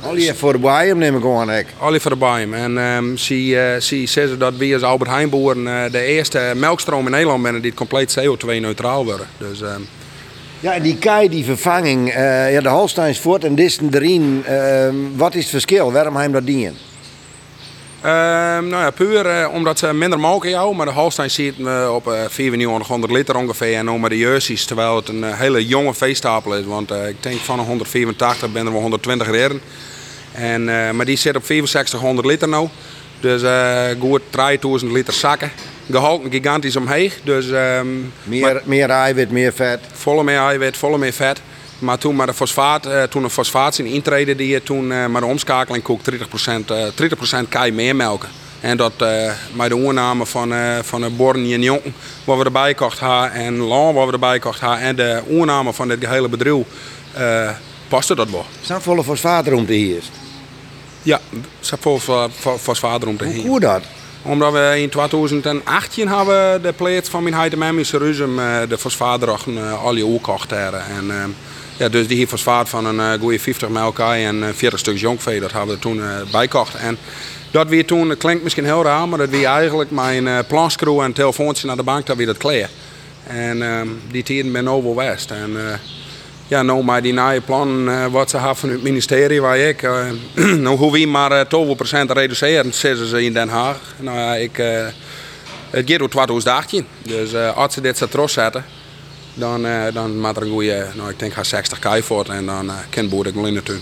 Al 0.00 0.34
voor 0.34 0.52
de 0.52 0.58
bijem 0.58 0.98
neem 0.98 1.16
ik. 1.50 1.66
Al 1.78 2.00
voor 2.00 2.10
de 2.10 2.16
bijem. 2.16 2.54
En 2.54 2.76
um, 2.76 3.16
zie, 3.16 3.54
uh, 3.54 3.62
zie 3.78 4.06
zeggen 4.06 4.38
dat 4.38 4.56
we 4.56 4.72
als 4.74 4.82
Albert 4.82 5.10
Heijnboeren 5.10 5.62
uh, 5.62 5.82
de 5.90 6.02
eerste 6.02 6.52
melkstroom 6.56 7.04
in 7.04 7.10
Nederland 7.10 7.46
zijn 7.46 7.60
die 7.60 7.74
compleet 7.74 8.18
CO2-neutraal 8.20 9.04
worden. 9.04 9.26
Dus, 9.38 9.60
um, 9.60 9.86
ja, 10.60 10.74
en 10.74 10.82
die 10.82 10.96
kei, 10.96 11.28
die 11.28 11.44
vervanging, 11.44 12.12
ja, 12.50 12.60
de 12.60 12.68
Holsteinsvoort 12.68 13.44
en 13.44 13.54
Disten 13.54 13.88
erin, 13.92 14.44
uh, 14.48 14.88
wat 15.16 15.34
is 15.34 15.42
het 15.42 15.50
verschil? 15.50 15.92
Waarom 15.92 16.16
hebben 16.16 16.32
dat 16.32 16.46
dienen? 16.46 16.87
Uh, 17.98 18.04
nou 18.58 18.68
ja, 18.70 18.90
puur 18.90 19.40
uh, 19.40 19.48
omdat 19.52 19.78
ze 19.78 19.92
minder 19.92 20.20
mogen 20.20 20.50
jou, 20.50 20.74
maar 20.74 20.86
de 20.86 20.92
Holstein 20.92 21.30
ziet 21.30 21.58
uh, 21.58 21.94
op 21.94 22.06
uh, 22.06 22.20
400 22.28 23.10
liter 23.10 23.36
ongeveer 23.36 23.76
en 23.76 24.00
met 24.00 24.10
de 24.10 24.18
jerseys, 24.18 24.64
terwijl 24.64 24.96
het 24.96 25.08
een 25.08 25.24
hele 25.34 25.66
jonge 25.66 25.94
veestapel 25.94 26.56
is. 26.56 26.64
Want 26.64 26.90
ik 26.90 27.22
denk 27.22 27.40
van 27.40 27.58
184 27.58 28.52
ben 28.52 28.66
er 28.66 28.72
wel 28.72 28.80
120 28.80 29.30
reden. 29.30 29.60
En, 30.32 30.64
maar 30.96 31.04
die 31.04 31.16
zit 31.16 31.36
op 31.36 31.44
6500 31.44 32.26
liter 32.26 32.48
nu. 32.48 32.68
Dus 33.20 33.42
goed 33.98 34.22
3000 34.30 34.92
liter 34.92 35.12
zakken 35.12 35.50
gehalte 35.90 36.30
gigantisch 36.30 36.76
omheen. 36.76 37.12
Dus, 37.22 37.46
um, 37.46 38.12
meer, 38.22 38.40
maar, 38.40 38.62
meer 38.64 38.90
eiwit, 38.90 39.30
meer 39.30 39.52
vet? 39.52 39.80
Volle 39.92 40.24
meer 40.24 40.38
eiwit, 40.38 40.76
volle 40.76 40.98
meer 40.98 41.12
vet. 41.12 41.40
Maar 41.78 41.98
toen 41.98 42.16
maar 42.16 42.26
de 42.26 42.34
fosfaat, 42.34 42.86
uh, 42.86 43.02
toen 43.02 43.22
de 43.22 43.30
fosfaat 43.30 43.78
in 43.78 43.86
intreden 43.86 44.36
die 44.36 44.48
je 44.48 44.62
toen 44.62 44.90
uh, 44.90 45.06
maar 45.06 45.20
de 45.20 45.26
omschakeling 45.26 45.84
kook 45.84 46.00
30%, 46.00 46.14
uh, 46.70 46.86
30% 47.44 47.48
kan 47.48 47.66
je 47.66 47.72
meer 47.72 47.96
melken. 47.96 48.28
En 48.60 48.76
dat 48.76 48.92
uh, 49.02 49.32
met 49.52 49.68
de 49.68 49.76
oername 49.76 50.26
van, 50.26 50.52
uh, 50.52 50.78
van 50.82 51.00
de 51.00 51.10
Born 51.10 51.52
en 51.52 51.82
waar 52.24 52.38
we 52.38 52.44
erbij 52.44 52.74
kocht 52.74 53.00
hebben, 53.00 53.32
en 53.32 53.56
Lan 53.56 53.94
waar 53.94 54.06
we 54.06 54.12
erbij 54.12 54.38
kocht 54.38 54.60
hebben, 54.60 54.78
en 54.78 54.96
de 54.96 55.22
oername 55.30 55.72
van 55.72 55.88
dit 55.88 56.06
hele 56.06 56.28
bedrijf, 56.28 56.66
uh, 57.18 57.50
paste 57.88 58.14
dat 58.14 58.30
wel. 58.30 58.46
Zijn 58.60 58.80
volle 58.80 59.04
fosfaat 59.04 59.46
erom 59.46 59.66
te 59.66 59.72
eerst? 59.72 60.10
Ja, 61.02 61.20
zijn 61.60 61.80
volle 61.80 62.28
fosfaat 62.58 63.02
erom 63.02 63.16
te 63.16 63.42
Hoe 63.46 63.60
dat? 63.60 63.82
Omdat 64.22 64.52
we 64.52 64.74
in 64.76 64.88
2018 64.88 66.08
hebben 66.08 66.62
de 66.62 66.72
pleet 66.72 67.08
van 67.08 67.22
mijn 67.22 67.34
heidememische 67.34 67.98
ruzum 67.98 68.38
uh, 68.38 68.58
de 68.68 68.78
fosfaatdrachten 68.78 69.78
al 69.78 69.94
je 69.94 70.04
hebben. 70.48 70.84
En 70.84 71.04
uh, 71.04 71.24
ja, 71.78 71.88
dus 71.88 72.06
die 72.06 72.26
fosfaat 72.26 72.68
van 72.68 72.86
een 72.86 73.14
uh, 73.14 73.20
goede 73.20 73.38
50 73.38 73.68
melk 73.68 73.98
en 73.98 74.54
40 74.54 74.78
stuk 74.78 74.98
jonkvee, 74.98 75.40
dat 75.40 75.52
hebben 75.52 75.74
we 75.74 75.80
toen 75.80 76.02
bijkocht. 76.30 76.74
En 76.74 76.98
dat 77.50 77.68
weer 77.68 77.86
toen, 77.86 78.16
klinkt 78.16 78.42
misschien 78.42 78.64
heel 78.64 78.82
raar, 78.82 79.08
maar 79.08 79.18
dat 79.18 79.28
weer 79.28 79.46
eigenlijk 79.46 79.90
mijn 79.90 80.26
uh, 80.26 80.38
planscrew 80.48 81.00
en 81.00 81.12
telefoontje 81.12 81.66
naar 81.66 81.76
de 81.76 81.82
bank, 81.82 82.06
dat 82.06 82.16
weer 82.16 82.26
dat. 82.26 82.68
En 83.26 83.62
ehm, 83.62 83.88
die 84.10 84.22
tijden 84.22 84.52
ben 84.52 84.68
over 84.68 84.94
west. 84.94 85.30
En, 85.30 85.56
ja, 86.46 86.62
nou 86.62 86.84
maar 86.84 87.02
die 87.02 87.12
nieuwe 87.12 87.40
plan 87.40 87.90
wat 88.10 88.30
ze 88.30 88.36
hebben 88.36 88.56
van 88.56 88.68
het 88.68 88.82
ministerie 88.82 89.40
waar 89.40 89.58
ik, 89.58 89.82
nou 90.64 90.76
hoe 90.76 90.92
we 90.92 91.06
maar 91.06 91.32
uh, 91.52 91.76
12% 92.06 92.12
reduceren, 92.12 92.74
zeggen 92.74 93.06
ze 93.06 93.24
in 93.24 93.32
Den 93.32 93.48
Haag. 93.48 93.78
Nou 93.96 94.18
ja, 94.18 94.34
ik, 94.34 94.56
het 95.70 95.88
gaat 95.90 95.98
door 95.98 96.08
2018. 96.08 96.86
Dus 97.02 97.34
als 97.34 97.74
ze 97.74 97.80
dit 97.80 97.98
zo 97.98 98.06
trots 98.06 98.32
zetten, 98.32 98.64
dan, 99.38 99.66
dan 99.92 100.20
maakt 100.20 100.36
er 100.36 100.42
een 100.42 100.50
goede, 100.50 100.86
nou 100.94 101.10
ik 101.10 101.18
denk 101.18 101.34
60 101.42 101.78
k 101.78 102.02
voor 102.02 102.26
en 102.26 102.46
dan 102.46 102.70
kan 102.90 103.08
boer 103.08 103.26
ik 103.26 103.34
in 103.34 103.62
tuin. 103.62 103.80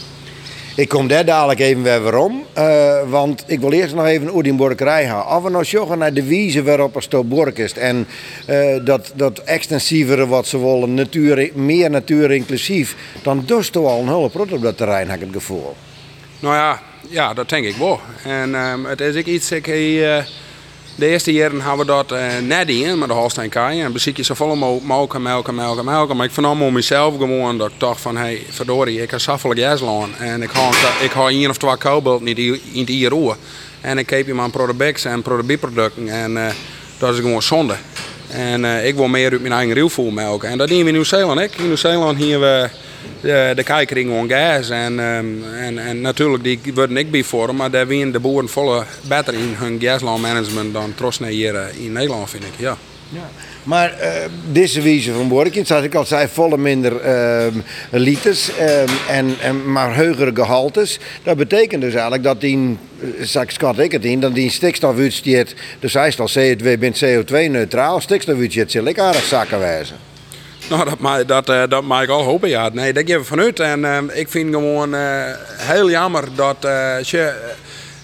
Ik 0.77 0.89
kom 0.89 1.09
daar 1.09 1.25
dadelijk 1.25 1.61
even 1.61 1.83
weer 1.83 2.17
om, 2.17 2.45
uh, 2.59 3.11
want 3.11 3.45
ik 3.47 3.61
wil 3.61 3.73
eerst 3.73 3.95
nog 3.95 4.07
even 4.07 4.31
over 4.31 4.43
die 4.43 4.55
borkerij 4.55 5.07
gaan. 5.07 5.25
Als 5.25 5.43
we 5.43 5.51
nou 5.51 5.97
naar 5.97 6.15
de 6.15 6.25
wijze 6.25 6.63
waarop 6.63 6.97
er 6.97 7.27
bork 7.27 7.59
is 7.59 7.73
en 7.73 8.07
uh, 8.51 8.85
dat, 8.85 9.13
dat 9.15 9.39
extensievere 9.39 10.27
wat 10.27 10.47
ze 10.47 10.59
willen, 10.59 10.95
natuur, 10.95 11.51
meer 11.55 11.91
natuur 11.91 12.31
inclusief, 12.31 12.97
dan 13.23 13.43
doet 13.47 13.73
toch 13.73 13.87
al 13.87 14.01
een 14.01 14.09
hele 14.09 14.29
prot 14.29 14.53
op 14.53 14.63
dat 14.63 14.77
terrein, 14.77 15.09
heb 15.09 15.21
ik 15.21 15.27
het 15.27 15.37
gevoel. 15.37 15.77
Nou 16.41 16.55
ja, 16.55 16.83
ja 17.09 17.35
dat 17.35 17.49
denk 17.49 17.65
ik 17.65 17.77
wel. 17.77 18.01
En 18.25 18.55
um, 18.55 18.85
het 18.85 19.01
is 19.01 19.17
ook 19.17 19.25
iets, 19.25 19.53
ik 19.53 19.67
uh, 19.67 20.19
de 20.97 21.07
eerste 21.07 21.33
jaren 21.33 21.61
hebben 21.61 21.79
we 21.79 21.85
dat 21.85 22.13
uh, 22.13 22.19
net 22.43 22.69
in 22.69 22.99
met 22.99 23.09
de 23.09 23.15
Holstein 23.15 23.49
Kai. 23.49 23.81
En 23.81 23.93
bezit 23.93 24.17
je 24.17 24.23
zo 24.23 24.35
vol 24.35 24.81
melken, 24.83 25.23
melken, 25.23 25.55
melken, 25.55 25.85
melken. 25.85 26.17
Maar 26.17 26.27
ik 26.27 26.33
vernam 26.33 26.63
om 26.63 26.73
mezelf 26.73 27.17
gewoon 27.17 27.59
dat 27.59 27.71
ik 27.71 27.81
dacht 27.81 28.01
van, 28.01 28.17
hey, 28.17 28.43
verdorie, 28.49 29.03
ik 29.03 29.11
heb 29.11 29.21
zoveel 29.21 29.57
jaslaan. 29.57 30.17
En 30.19 30.43
ik 30.43 30.51
ga, 30.51 30.71
ik 31.03 31.13
één 31.15 31.51
of 31.51 31.57
twee 31.57 31.77
koubelt 31.77 32.23
niet 32.23 32.39
in 32.39 32.81
het 32.81 32.89
IRO. 32.89 33.37
En 33.81 33.99
ik 33.99 34.07
keep 34.07 34.27
je 34.27 34.35
maar 34.35 34.51
producten 34.51 35.11
en 35.11 35.23
productieproducten. 35.23 36.09
En 36.09 36.31
uh, 36.33 36.47
dat 36.99 37.15
is 37.15 37.21
gewoon 37.21 37.43
zonde. 37.43 37.75
En 38.29 38.65
uh, 38.65 38.87
ik 38.87 38.95
wil 38.95 39.09
meer 39.09 39.31
uit 39.31 39.41
mijn 39.41 39.53
eigen 39.53 39.75
rielvoer 39.75 40.13
melken. 40.13 40.49
En 40.49 40.59
dat 40.59 40.69
doen 40.69 40.79
we 40.79 40.87
in 40.87 40.93
Nieuw-Zeeland. 40.93 41.41
In 41.41 41.67
Nieuw-Zeeland 41.67 42.19
hier 42.19 42.41
we 42.41 42.69
de, 43.21 43.53
de 43.57 43.63
kijker 43.63 43.97
gewoon 43.97 44.29
gas. 44.29 44.71
En, 44.71 44.99
um, 44.99 45.45
en, 45.55 45.79
en 45.79 46.01
natuurlijk, 46.01 46.45
die 46.45 46.61
worden 46.75 46.97
ik 46.97 47.11
bij 47.11 47.23
voor, 47.23 47.55
maar 47.55 47.71
daar 47.71 47.87
winnen 47.87 48.13
de 48.13 48.21
boeren 48.21 48.49
volle 48.49 48.85
beter 49.09 49.35
in 49.35 49.55
hun 49.57 49.81
gaslandmanagement 49.81 50.73
dan 50.73 50.95
Trosne 50.95 51.29
hier 51.29 51.71
in 51.81 51.93
Nederland, 51.93 52.31
vind 52.31 52.45
ik. 52.45 52.53
Ja. 52.57 52.77
ja. 53.09 53.29
Maar 53.67 53.95
uh, 54.01 54.09
deze 54.53 54.83
wijze 54.83 55.13
van 55.13 55.29
Borkins, 55.29 55.69
zoals 55.69 55.85
ik 55.85 55.95
al 55.95 56.05
zei, 56.05 56.29
volle 56.29 56.59
minder 56.59 56.93
uh, 57.05 57.55
liters 57.91 58.49
um, 58.49 58.87
en, 59.09 59.35
en, 59.41 59.73
maar 59.73 59.95
heugere 59.95 60.31
gehaltes. 60.35 60.99
Dat 61.23 61.37
betekent 61.37 61.81
dus 61.81 61.93
eigenlijk 61.93 62.23
dat 62.23 62.41
die, 62.41 62.77
zeg 63.21 63.53
schat 63.53 63.79
ik 63.79 63.93
het 63.93 64.05
in, 64.05 64.21
dat 64.21 64.35
die 64.35 64.51
stikstof 64.51 64.99
uitsteert, 64.99 65.55
dus 65.81 65.93
hij 65.93 66.09
is 66.09 66.21
al 66.21 66.31
CO2 66.39 66.79
bent 66.79 67.05
CO2-neutraal, 67.05 68.01
stikstof 68.01 68.39
uitsteert 68.39 68.71
zal 68.71 68.85
ik 68.85 68.99
aardig 68.99 69.25
zakken 69.25 69.59
wijzen. 69.59 69.97
Nou, 70.69 70.85
dat 70.85 70.99
mag, 70.99 71.25
dat, 71.25 71.83
mag 71.83 72.03
ik 72.03 72.09
al 72.09 72.23
hopen, 72.23 72.49
ja. 72.49 72.69
Nee, 72.73 72.93
dat 72.93 73.03
geven 73.07 73.21
we 73.21 73.27
vanuit. 73.27 73.61
En 73.61 73.81
uh, 73.81 73.99
ik 74.13 74.29
vind 74.29 74.55
gewoon 74.55 74.95
uh, 74.95 75.25
heel 75.57 75.91
jammer 75.91 76.25
dat 76.35 76.57
je, 77.09 77.35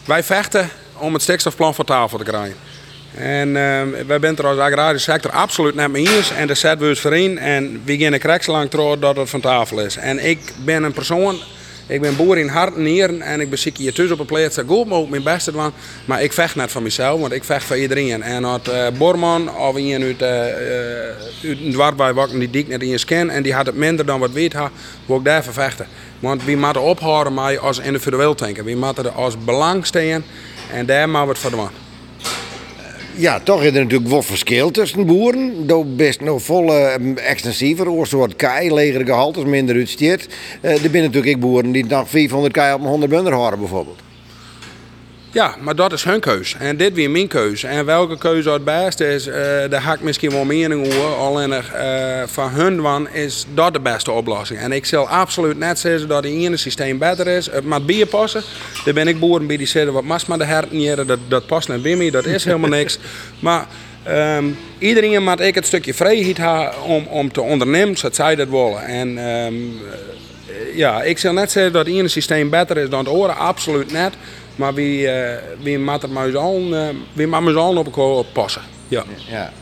wij 0.05 0.23
vechten 0.23 0.69
om 0.97 1.13
het 1.13 1.23
stikstofplan 1.23 1.75
van 1.75 1.85
tafel 1.85 2.19
te 2.19 2.25
krijgen. 2.25 2.57
En 3.17 3.53
wij 4.07 4.19
zijn 4.21 4.37
er 4.37 4.47
als 4.47 4.59
agrarische 4.59 5.11
sector 5.11 5.31
absoluut 5.31 5.75
net 5.75 5.91
mee 5.91 6.09
eens. 6.17 6.31
En 6.31 6.47
de 6.47 6.55
zetten 6.55 6.81
we 6.81 6.89
eens 6.89 7.01
voor 7.01 7.17
in. 7.17 7.39
En 7.39 7.83
we 7.85 7.99
gaan 7.99 8.13
er 8.13 8.51
lang 8.53 8.71
dat 9.01 9.17
het 9.17 9.31
van 9.31 9.41
tafel 9.41 9.81
is. 9.81 9.97
En 9.97 10.29
ik 10.29 10.39
ben 10.65 10.83
een 10.83 10.93
persoon 10.93 11.39
ik 11.87 12.01
ben 12.01 12.17
boer 12.17 12.39
in 12.39 12.49
hart 12.49 12.75
en 12.75 12.83
nieren 12.83 13.21
en 13.21 13.41
ik 13.41 13.51
beziek 13.51 13.77
hier 13.77 13.93
thuis 13.93 14.11
op 14.11 14.19
een 14.19 14.27
plaats 14.27 14.55
dat 14.55 14.65
goed 14.69 14.87
mogelijk 14.87 15.11
mijn 15.11 15.23
beste 15.23 15.53
doen. 15.53 15.71
Maar 16.05 16.23
ik 16.23 16.33
vecht 16.33 16.57
net 16.57 16.71
van 16.71 16.83
mezelf, 16.83 17.21
want 17.21 17.33
ik 17.33 17.45
vecht 17.45 17.65
voor 17.65 17.77
iedereen. 17.77 18.23
En 18.23 18.45
als 18.45 18.61
uh, 18.69 18.87
Borman 18.99 19.57
of 19.57 19.77
iemand 19.77 20.03
uit, 20.03 20.23
uh, 20.23 20.29
uit 21.51 21.61
een 21.61 21.73
dwarsbij 21.73 22.13
die 22.39 22.51
dik 22.51 22.69
net 22.69 22.83
in 22.83 22.89
je 22.89 22.99
scan 22.99 23.31
en 23.31 23.43
die 23.43 23.55
had 23.55 23.67
het 23.67 23.77
minder 23.77 24.07
dan 24.07 24.21
wat 24.21 24.31
weet 24.31 24.53
had, 24.53 24.71
wil 25.07 25.17
ik 25.17 25.25
daarvoor 25.25 25.53
vechten. 25.53 25.87
Want 26.21 26.45
we 26.45 26.57
moeten 26.57 26.83
ophouden 26.83 27.35
mij 27.35 27.59
als 27.59 27.79
individueel 27.79 28.37
denken. 28.37 28.65
We 28.65 28.75
moeten 28.75 29.05
er 29.05 29.11
als 29.11 29.45
belang 29.45 29.87
staan 29.87 30.25
en 30.73 30.87
daar 30.87 31.11
we 31.11 31.19
het 31.19 31.39
voor 31.39 31.51
doen 31.51 31.82
ja, 33.15 33.41
toch 33.41 33.63
is 33.63 33.67
er 33.67 33.83
natuurlijk 33.83 34.11
wel 34.11 34.23
verschil 34.23 34.71
tussen 34.71 35.07
boeren. 35.07 35.67
Dat 35.67 35.97
best 35.97 36.21
nog 36.21 36.43
vol 36.43 36.67
uh, 36.67 36.95
extensiever, 37.29 37.87
een 37.87 38.07
soort 38.07 38.37
kei, 38.37 38.75
legere 38.75 39.05
gehaltes, 39.05 39.45
minder 39.45 39.77
uitsteert. 39.77 40.29
Uh, 40.63 40.71
er 40.71 40.79
zijn 40.79 40.93
natuurlijk 40.93 41.35
ook 41.35 41.41
boeren 41.41 41.73
die 41.73 41.87
nog 41.87 42.09
500 42.09 42.53
kei 42.53 42.75
op 42.75 42.81
een 42.81 42.87
100 42.87 43.11
bunder 43.11 43.33
houden 43.33 43.59
bijvoorbeeld. 43.59 44.12
Ja, 45.33 45.57
maar 45.61 45.77
dat 45.77 45.93
is 45.93 46.05
hun 46.05 46.21
keuze. 46.21 46.57
En 46.59 46.77
dit 46.77 46.93
weer 46.93 47.11
mijn 47.11 47.29
keuze. 47.29 47.67
En 47.67 47.85
welke 47.85 48.19
keuze 48.19 48.51
het 48.51 48.65
beste 48.65 49.09
is, 49.09 49.27
uh, 49.27 49.35
daar 49.69 49.87
heb 49.87 49.95
ik 49.95 50.01
misschien 50.01 50.31
wel 50.31 50.45
mening 50.45 50.87
over. 50.87 51.15
Alleen 51.15 51.51
uh, 51.51 52.23
van 52.27 52.51
hun 52.51 52.81
van 52.81 53.09
is 53.11 53.47
dat 53.55 53.73
de 53.73 53.81
beste 53.81 54.11
oplossing. 54.11 54.61
En 54.61 54.73
ik 54.73 54.87
zal 54.87 55.09
absoluut 55.09 55.59
net 55.59 55.79
zeggen 55.79 56.09
dat 56.09 56.25
het 56.25 56.33
ene 56.33 56.57
systeem 56.57 56.99
beter 56.99 57.27
is. 57.27 57.51
Het 57.51 57.65
moet 57.65 57.87
bier 57.87 58.07
passen. 58.07 58.43
Daar 58.85 58.95
ben 58.95 59.09
ik 59.09 59.19
boeren 59.19 59.47
bij 59.47 59.57
die 59.57 59.67
zeggen, 59.67 59.93
wat 59.93 60.05
mas 60.05 60.27
maar 60.27 60.39
de 60.39 60.45
herten 60.45 61.07
dat, 61.07 61.19
dat 61.29 61.47
past 61.47 61.69
naar 61.69 61.81
bij 61.81 62.11
dat 62.11 62.25
is 62.25 62.45
helemaal 62.45 62.71
niks. 62.79 62.99
Maar 63.39 63.67
um, 64.09 64.59
iedereen 64.79 65.23
moet 65.23 65.41
ik 65.41 65.55
het 65.55 65.67
stukje 65.67 65.95
vrijheid 65.95 66.37
hebben 66.37 66.83
om, 66.83 67.07
om 67.07 67.33
te 67.33 67.41
ondernemen, 67.41 67.97
zoals 67.97 68.17
zij 68.17 68.35
dat 68.35 68.49
willen. 68.49 68.85
En 68.85 69.19
um, 69.19 69.81
ja, 70.75 71.03
ik 71.03 71.19
zal 71.19 71.33
net 71.33 71.51
zeggen 71.51 71.73
dat 71.73 71.87
het 71.87 71.95
ene 71.95 72.09
systeem 72.09 72.51
beter 72.51 72.77
is 72.77 72.89
dan 72.89 72.99
het 72.99 73.09
andere, 73.09 73.33
absoluut 73.33 73.93
net. 73.93 74.13
Maar 74.57 74.75
wie, 74.75 75.03
uh, 75.03 75.13
wie 75.63 75.79
maakt 75.79 76.05
allen, 76.15 76.69
uh, 76.69 76.89
wie 77.13 77.27
maakt 77.27 77.57
op 77.57 77.97
elkaar 77.97 78.25
passen. 78.33 78.63
Ja. 78.89 79.05
ja. 79.31 79.53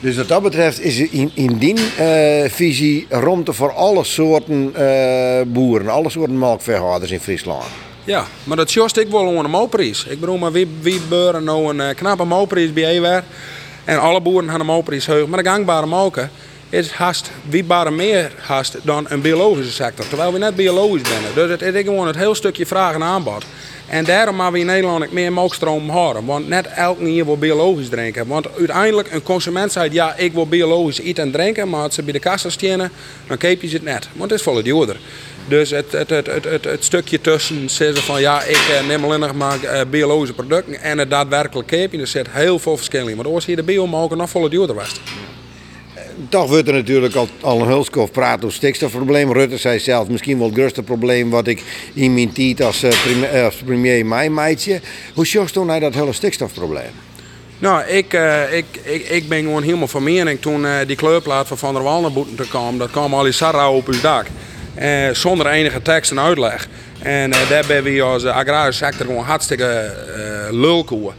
Dus 0.00 0.16
wat 0.16 0.28
dat 0.28 0.42
betreft 0.42 0.80
is 0.80 0.98
in, 0.98 1.30
in 1.34 1.58
die 1.58 1.74
uh, 1.74 2.50
visie 2.50 3.06
ruimte 3.08 3.52
voor 3.52 3.72
alle 3.72 4.04
soorten 4.04 4.72
boeren, 5.52 5.88
alle 5.88 6.10
soorten 6.10 6.38
melkveehouders 6.38 7.10
in 7.10 7.20
Friesland. 7.20 7.64
Ja, 8.04 8.24
maar 8.44 8.56
dat 8.56 8.72
jost 8.72 8.96
ik 8.96 9.08
wel 9.08 9.26
onder 9.26 9.44
een 9.44 9.50
mooprijs. 9.50 10.04
Ik 10.04 10.20
bedoel, 10.20 10.38
maar 10.38 10.52
wie, 10.52 10.68
wie 10.80 11.00
beuren 11.08 11.44
nou 11.44 11.78
een 11.78 11.94
knappe 11.94 12.24
mooprijs 12.24 12.72
bij 12.72 12.86
Ewer? 12.86 13.24
En 13.84 14.00
alle 14.00 14.20
boeren 14.20 14.50
gaan 14.50 14.60
een 14.60 14.66
mooprijs 14.66 15.06
heugen. 15.06 15.30
Maar 15.30 15.42
de 15.42 15.48
gangbare 15.48 15.86
molken 15.86 16.30
is 16.70 16.90
haast, 16.90 17.30
wie 17.48 17.64
baren 17.64 17.96
meer 17.96 18.32
haast 18.40 18.76
dan 18.82 19.06
een 19.08 19.20
biologische 19.20 19.72
sector. 19.72 20.08
Terwijl 20.08 20.32
we 20.32 20.38
net 20.38 20.56
biologisch 20.56 21.08
zijn. 21.08 21.22
Dus 21.34 21.50
het 21.50 21.62
is 21.62 21.82
gewoon 21.82 22.06
het 22.06 22.16
heel 22.16 22.34
stukje 22.34 22.66
vraag 22.66 22.94
en 22.94 23.02
aanbod. 23.02 23.44
En 23.88 24.04
daarom 24.04 24.34
moeten 24.34 24.52
we 24.52 24.58
in 24.58 24.66
Nederland 24.66 25.12
meer 25.12 25.32
melkstroom 25.32 25.90
houden. 25.90 26.24
Want 26.24 26.48
net 26.48 26.66
elke 26.66 27.04
hier 27.04 27.24
wil 27.24 27.38
biologisch 27.38 27.88
drinken. 27.88 28.26
Want 28.26 28.56
uiteindelijk, 28.56 29.12
een 29.12 29.22
consument 29.22 29.72
zegt 29.72 29.92
ja, 29.92 30.16
ik 30.16 30.32
wil 30.32 30.46
biologisch 30.46 31.00
eten 31.00 31.24
en 31.24 31.30
drinken. 31.30 31.68
Maar 31.68 31.82
als 31.82 31.94
ze 31.94 32.02
bij 32.02 32.12
de 32.12 32.18
kassa 32.18 32.50
stenen, 32.50 32.90
dan 33.26 33.36
keep 33.36 33.62
je 33.62 33.68
het 33.68 33.82
net. 33.82 34.08
Want 34.12 34.30
het 34.30 34.38
is 34.38 34.44
volle 34.46 34.62
duurder. 34.62 34.96
Dus 35.48 35.70
het, 35.70 35.92
het, 35.92 36.10
het, 36.10 36.26
het, 36.26 36.64
het, 36.64 36.84
stukje 36.84 37.20
tussen 37.20 37.70
zeggen 37.70 38.02
van 38.02 38.20
ja, 38.20 38.42
ik 38.42 38.82
neem 38.86 39.04
alleen 39.04 39.20
nog 39.20 39.34
maar 39.34 39.58
uh, 39.62 39.80
biologische 39.90 40.34
producten 40.34 40.80
en 40.80 40.98
het 40.98 41.10
daadwerkelijk 41.10 41.68
keepje, 41.68 42.00
er 42.00 42.06
zit 42.06 42.26
heel 42.30 42.58
veel 42.58 42.76
verschil 42.76 43.06
in. 43.06 43.16
Maar 43.16 43.26
als 43.26 43.46
hier 43.46 43.56
de 43.56 43.62
biomogen 43.62 44.16
nog 44.16 44.30
volle 44.30 44.48
duurder 44.48 44.74
was 44.74 45.00
toch 46.28 46.48
wordt 46.48 46.68
er 46.68 46.74
natuurlijk 46.74 47.14
al, 47.14 47.28
al 47.40 47.60
een 47.60 47.66
hulskof 47.66 48.10
praten 48.10 48.44
over 48.44 48.56
stikstofprobleem. 48.56 49.32
Rutte 49.32 49.56
zei 49.56 49.78
zelf 49.78 50.08
misschien 50.08 50.38
wel 50.38 50.46
het 50.46 50.56
grootste 50.56 50.82
probleem 50.82 51.30
wat 51.30 51.46
ik 51.46 51.62
in 51.94 52.14
mijn 52.14 52.32
tijd 52.32 52.62
als, 52.62 52.84
premier, 53.04 53.44
als 53.44 53.54
premier 53.54 54.06
mij 54.06 54.30
meidje. 54.30 54.80
Hoe 55.14 55.26
zocht 55.26 55.52
toen 55.52 55.66
naar 55.66 55.80
dat 55.80 55.94
hele 55.94 56.12
stikstofprobleem? 56.12 56.90
Nou, 57.58 57.84
ik, 57.84 58.12
uh, 58.14 58.56
ik, 58.56 58.64
ik, 58.82 59.08
ik 59.08 59.28
ben 59.28 59.42
gewoon 59.42 59.62
helemaal 59.62 59.88
van 59.88 60.02
mening 60.02 60.40
toen 60.40 60.66
die 60.86 60.96
kleurplaat 60.96 61.48
van 61.48 61.58
Van 61.58 61.74
der 61.74 61.82
Waldenboeten 61.82 62.36
te 62.36 62.48
kwam. 62.48 62.78
Dat 62.78 62.90
kwam 62.90 63.14
al 63.14 63.22
die 63.22 63.32
sarra 63.32 63.70
op 63.70 63.88
uw 63.88 64.00
dak. 64.00 64.26
Zonder 65.12 65.46
enige 65.46 65.82
tekst 65.82 66.10
en 66.10 66.20
uitleg. 66.20 66.68
En 66.98 67.30
daar 67.30 67.64
ben 67.66 67.82
we 67.82 68.02
als 68.02 68.24
agrarische 68.24 68.84
sector 68.84 69.06
gewoon 69.06 69.24
hartstikke 69.24 69.94
lulkoeën. 70.50 71.12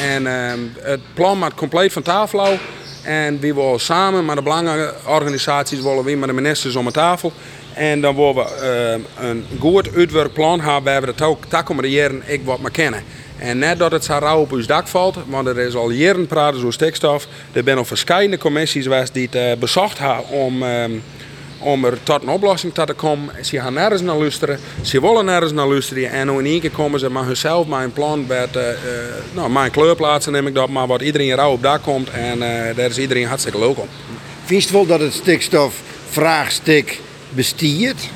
En 0.00 0.26
ehm, 0.26 0.58
het 0.80 1.00
plan 1.14 1.38
maakt 1.38 1.54
compleet 1.54 1.92
van 1.92 2.02
tafel 2.02 2.58
en 3.06 3.40
we 3.40 3.54
willen 3.54 3.80
samen 3.80 4.24
met 4.24 4.36
de 4.36 4.42
belangenorganisaties, 4.42 5.82
willen 5.82 6.04
we 6.04 6.16
met 6.16 6.28
de 6.28 6.34
ministers 6.34 6.76
om 6.76 6.84
de 6.84 6.90
tafel. 6.90 7.32
En 7.74 8.00
dan 8.00 8.16
willen 8.16 8.34
we 8.34 9.00
uh, 9.18 9.28
een 9.28 9.44
goed 9.58 9.94
uitwerkplan 9.94 10.60
hebben 10.60 11.00
we 11.00 11.06
de 11.06 11.36
toekomende 11.48 11.90
jaren 11.90 12.22
ik 12.26 12.44
wat 12.44 12.70
kennen. 12.72 13.02
En 13.38 13.58
net 13.58 13.78
dat 13.78 13.92
het 13.92 14.04
zo 14.04 14.18
rauw 14.18 14.40
op 14.40 14.52
ons 14.52 14.66
dak 14.66 14.88
valt, 14.88 15.16
want 15.26 15.46
er 15.46 15.58
is 15.58 15.74
al 15.74 15.90
jaren 15.90 16.26
praten 16.26 16.58
over 16.58 16.72
stikstof. 16.72 17.26
Er 17.52 17.62
zijn 17.64 17.78
al 17.78 17.84
verschillende 17.84 18.38
commissies 18.38 18.82
geweest 18.82 19.14
die 19.14 19.28
het 19.30 19.58
bezocht 19.58 19.98
hebben 19.98 20.28
om... 20.28 20.62
Uh, 20.62 20.84
om 21.58 21.84
er 21.84 21.98
tot 22.02 22.22
een 22.22 22.28
oplossing 22.28 22.74
te 22.74 22.94
komen. 22.96 23.44
Ze 23.44 23.60
gaan 23.60 23.74
nergens 23.74 24.02
naar 24.02 24.16
luisteren, 24.16 24.58
ze 24.82 25.00
willen 25.00 25.24
nergens 25.24 25.52
naar 25.52 25.66
luisteren. 25.66 26.10
En 26.10 26.28
in 26.28 26.46
één 26.46 26.60
keer 26.60 26.70
komen 26.70 27.00
ze 27.00 27.10
maar 27.10 27.24
hunzelf 27.24 27.70
een 27.70 27.92
plan 27.92 28.26
met, 28.26 28.56
uh, 28.56 28.62
uh, 28.62 28.72
nou, 29.34 29.50
mijn 29.50 29.70
kleurplaatsen 29.70 30.32
neem 30.32 30.46
ik 30.46 30.54
dat, 30.54 30.68
maar 30.68 30.86
wat 30.86 31.02
iedereen 31.02 31.34
rauw 31.34 31.52
op 31.52 31.62
dak 31.62 31.82
komt. 31.82 32.10
En 32.10 32.38
uh, 32.38 32.76
daar 32.76 32.88
is 32.88 32.98
iedereen 32.98 33.26
hartstikke 33.26 33.58
leuk 33.58 33.78
om. 33.78 33.88
Vind 34.44 34.64
je 34.64 34.72
wel 34.72 34.86
dat 34.86 35.00
het 35.00 35.12
stikstofvraagstuk 35.12 37.00
bestiert? 37.28 38.08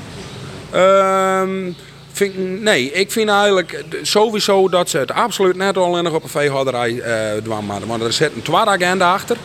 Um, 0.75 1.77
vind, 2.13 2.63
nee, 2.63 2.93
ik 2.93 3.13
vind 3.13 3.29
eigenlijk 3.29 3.85
sowieso 4.03 4.69
dat 4.69 4.91
ze 4.91 4.99
het 4.99 5.13
absoluut 5.13 5.57
net 5.57 5.77
al 5.77 6.13
op 6.15 6.23
een 6.23 6.29
veehouderij 6.29 6.91
uh, 6.91 7.45
doen. 7.45 7.87
Want 7.87 8.03
er 8.03 8.13
zit 8.13 8.33
een 8.35 8.43
tweede 8.43 8.71
agenda 8.71 9.13
achter. 9.13 9.37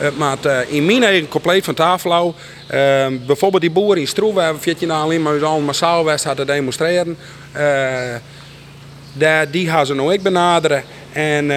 Het 0.00 0.18
maakt 0.18 0.46
uh, 0.46 0.58
in 0.68 0.84
mijn 0.84 1.02
eigen 1.02 1.28
compleet 1.28 1.64
van 1.64 1.74
tafel. 1.74 2.34
Uh, 2.74 3.06
bijvoorbeeld 3.26 3.62
die 3.62 3.70
boeren 3.70 4.00
in 4.00 4.08
Stroe, 4.08 4.34
we 4.34 4.40
hebben 4.40 4.62
14 4.62 4.88
jaar 4.88 5.02
alleen 5.02 5.22
maar 5.22 5.44
al 5.44 5.60
massaal 5.60 6.04
west 6.04 6.24
hadden 6.24 6.46
demonstreren. 6.46 7.16
Daar, 9.12 9.50
die 9.50 9.68
gaan 9.68 9.86
ze 9.86 9.94
nou 9.94 10.12
ik 10.12 10.22
benaderen. 10.22 10.82
En 11.12 11.48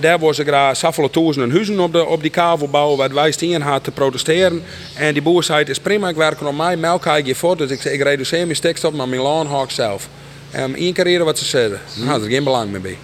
daar 0.00 0.18
worden 0.18 0.34
ze 0.34 0.44
graag 0.44 0.76
zoveel 0.76 1.10
duizenden 1.10 1.50
huizen 1.50 1.80
op, 1.80 1.92
de, 1.92 2.06
op 2.06 2.22
die 2.22 2.30
kavel 2.30 2.68
bouwen, 2.68 2.98
waar 2.98 3.14
wij 3.14 3.30
stien 3.30 3.62
hadden 3.62 3.82
te 3.82 3.90
protesteren. 3.90 4.62
En 4.96 5.12
die 5.12 5.22
boer 5.22 5.44
zei, 5.44 5.58
het 5.58 5.68
is 5.68 5.80
prima, 5.80 6.08
ik 6.08 6.16
werk 6.16 6.46
op 6.46 6.56
mij, 6.56 6.76
melk 6.76 7.06
ik 7.06 7.26
je 7.26 7.34
voor, 7.34 7.56
dus 7.56 7.70
ik, 7.70 7.84
ik 7.84 8.02
reduceer 8.02 8.44
mijn 8.44 8.56
stikstof, 8.56 8.92
maar 8.92 9.08
mijn 9.08 9.20
laan 9.20 9.46
haak 9.46 9.70
zelf. 9.70 10.08
En 10.50 10.74
één 10.74 10.92
keer 10.92 11.24
wat 11.24 11.38
ze 11.38 11.44
zeggen, 11.44 11.80
daar 11.98 12.08
had 12.08 12.22
er 12.22 12.28
geen 12.28 12.44
belang 12.44 12.70
meer 12.70 12.80
bij. 12.80 12.98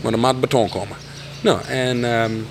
Maar 0.00 0.12
er 0.12 0.18
moet 0.18 0.40
beton 0.40 0.68
komen. 0.68 0.96
Nou, 1.40 1.58
en... 1.68 2.04
Um, 2.04 2.46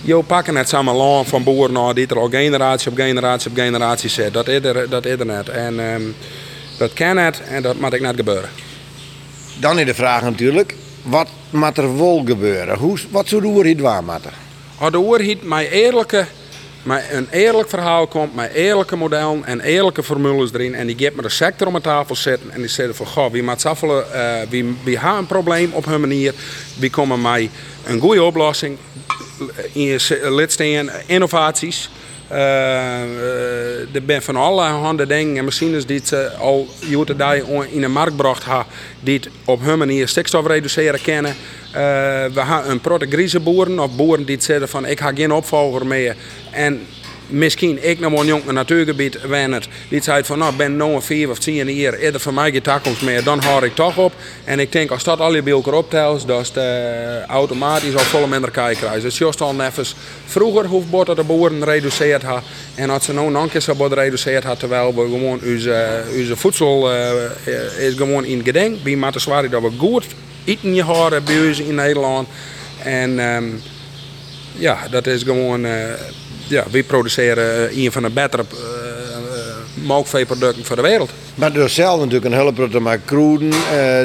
je 0.00 0.22
pakken 0.22 0.54
net 0.54 0.68
samen 0.68 0.94
land 0.94 1.28
van 1.28 1.42
boeren 1.42 1.94
die 1.94 2.06
er 2.06 2.18
al 2.18 2.28
generatie 2.28 2.90
op 2.90 2.96
generatie 2.96 3.50
op 3.50 3.56
generatie 3.56 4.10
zit. 4.10 4.32
Dat 4.32 4.48
is 4.48 4.64
er, 4.64 4.88
dat 4.88 5.06
is 5.06 5.18
er 5.18 5.26
net. 5.26 5.48
En 5.48 5.78
um, 5.78 6.14
dat 6.78 6.92
kan 6.92 7.14
net 7.14 7.42
en 7.48 7.62
dat 7.62 7.80
moet 7.80 7.92
ik 7.92 8.00
net 8.00 8.16
gebeuren. 8.16 8.48
Dan 9.60 9.78
is 9.78 9.86
de 9.86 9.94
vraag 9.94 10.22
natuurlijk, 10.22 10.74
wat 11.02 11.28
moet 11.50 11.78
er 11.78 11.96
wel 11.96 12.22
gebeuren? 12.24 12.78
Hoe, 12.78 12.98
wat 13.10 13.28
zou 13.28 13.40
de 13.40 13.46
oerhiet 13.46 13.80
waar 13.80 14.04
moeten? 14.04 14.32
Als 14.78 14.90
de 14.90 14.98
oerhiet 14.98 15.42
met 15.42 15.68
eerlijke 15.70 16.26
met 16.82 17.04
een 17.10 17.28
eerlijk 17.30 17.68
verhaal 17.68 18.06
komt, 18.06 18.34
met 18.34 18.52
eerlijke 18.52 18.96
modellen 18.96 19.44
en 19.44 19.60
eerlijke 19.60 20.02
formules 20.02 20.52
erin. 20.52 20.74
En 20.74 20.86
die 20.86 20.98
geeft 20.98 21.14
me 21.14 21.22
de 21.22 21.28
sector 21.28 21.66
om 21.66 21.72
de 21.72 21.80
tafel 21.80 22.16
zitten 22.16 22.50
en 22.50 22.60
die 22.60 22.70
zeggen 22.70 22.94
van, 22.94 23.06
goh, 23.06 23.30
wie 23.30 23.42
maakt 23.42 23.60
zoveel, 23.60 23.98
uh, 23.98 24.04
wie, 24.48 24.76
wie 24.84 24.98
hebben 24.98 25.18
een 25.18 25.26
probleem 25.26 25.72
op 25.72 25.84
hun 25.84 26.00
manier. 26.00 26.34
Wie 26.78 26.90
komen 26.90 27.20
mij 27.20 27.50
een 27.84 28.00
goede 28.00 28.22
oplossing 28.22 28.76
in 29.72 29.82
je 29.82 30.28
lidsteden, 30.30 30.90
innovaties. 31.06 31.90
Uh, 32.32 32.38
er 33.94 34.02
zijn 34.06 34.22
van 34.22 34.36
alle 34.36 34.62
handen 34.62 35.08
dingen 35.08 35.36
en 35.36 35.44
machines 35.44 35.86
die 35.86 36.00
ze 36.04 36.30
al 36.30 36.68
jaren 37.16 37.72
in 37.72 37.80
de 37.80 37.88
markt 37.88 38.10
gebracht 38.10 38.44
hebben, 38.44 38.66
die 39.00 39.20
op 39.44 39.60
hun 39.60 39.78
manier 39.78 40.08
stikstof 40.08 40.46
reduceren 40.46 41.00
kennen. 41.02 41.34
We 41.72 41.78
hebben 42.34 42.70
een 42.70 42.80
protte 42.80 43.06
boeren 43.40 43.78
of 43.78 43.96
boeren 43.96 44.24
die 44.24 44.40
zeggen 44.40 44.68
van 44.68 44.86
ik 44.86 45.00
ga 45.00 45.12
geen 45.14 45.32
opvolger 45.32 45.86
meer. 45.86 46.16
En 46.50 46.86
misschien 47.28 47.78
ik 47.88 48.00
nog 48.00 48.20
een 48.20 48.26
jong 48.26 48.44
natuurgebied. 48.52 49.18
Die 49.88 50.02
zei 50.02 50.24
van 50.24 50.38
nou 50.38 50.54
ben 50.54 50.76
nog 50.76 50.94
een 50.94 51.02
vier 51.02 51.30
of 51.30 51.38
tien 51.38 51.74
jaar 51.74 51.94
eerder 51.94 52.20
voor 52.20 52.34
mij 52.34 52.60
toekomst 52.60 53.02
meer. 53.02 53.24
Dan 53.24 53.44
hoor 53.44 53.64
ik 53.64 53.74
toch 53.74 53.96
op. 53.96 54.12
En 54.44 54.58
ik 54.58 54.72
denk 54.72 54.90
als 54.90 55.04
dat 55.04 55.20
al 55.20 55.34
je 55.34 55.42
bij 55.42 55.52
optelt, 55.52 56.26
dat 56.26 56.40
is 56.40 56.52
automatisch 57.26 57.94
al 57.94 58.00
volle 58.00 58.26
minder 58.26 58.50
krijgen. 58.50 59.00
Dus 59.00 59.18
juist 59.18 59.40
al 59.40 59.60
even 59.60 59.86
vroeger 60.26 60.66
hoeft 60.66 60.90
dat 61.06 61.16
de 61.16 61.24
boeren 61.24 61.64
reduceerd 61.64 62.22
had. 62.22 62.42
En 62.74 62.90
als 62.90 63.04
ze 63.04 63.12
nou 63.12 63.30
nog 63.30 63.42
een 63.42 63.50
keer 63.50 63.60
zo 63.60 63.74
had, 64.44 64.58
terwijl 64.58 64.94
we 64.94 65.00
gewoon 65.00 65.40
onze, 65.44 66.02
onze 66.18 66.36
voedsel 66.36 66.94
uh, 66.94 67.12
is 67.78 67.94
gewoon 67.94 68.24
in 68.24 68.44
gedenk. 68.44 68.82
Bij 68.82 68.96
zwaar 69.20 69.50
dat 69.50 69.62
we 69.62 69.70
goed 69.78 70.06
eten 70.44 70.74
je 70.74 70.82
horen 70.82 71.24
bij 71.24 71.48
ons 71.48 71.60
in 71.60 71.74
Nederland. 71.74 72.28
En 72.82 73.18
um, 73.18 73.62
ja, 74.52 74.78
dat 74.90 75.06
is 75.06 75.22
gewoon. 75.22 75.64
Uh, 75.64 75.92
ja, 76.48 76.64
we 76.70 76.82
produceren 76.82 77.78
een 77.78 77.92
van 77.92 78.02
de 78.02 78.10
betere 78.10 78.44
uh, 78.52 79.86
melkveeproducten 79.86 80.64
voor 80.64 80.76
de 80.76 80.82
wereld. 80.82 81.10
Maar 81.34 81.52
door 81.52 81.68
zelf 81.68 81.98
natuurlijk 81.98 82.24
een 82.24 82.32
hulp 82.32 82.70
te 82.70 82.80
maken 82.80 83.04
kroeden. 83.04 83.48
Uh, 83.48 83.54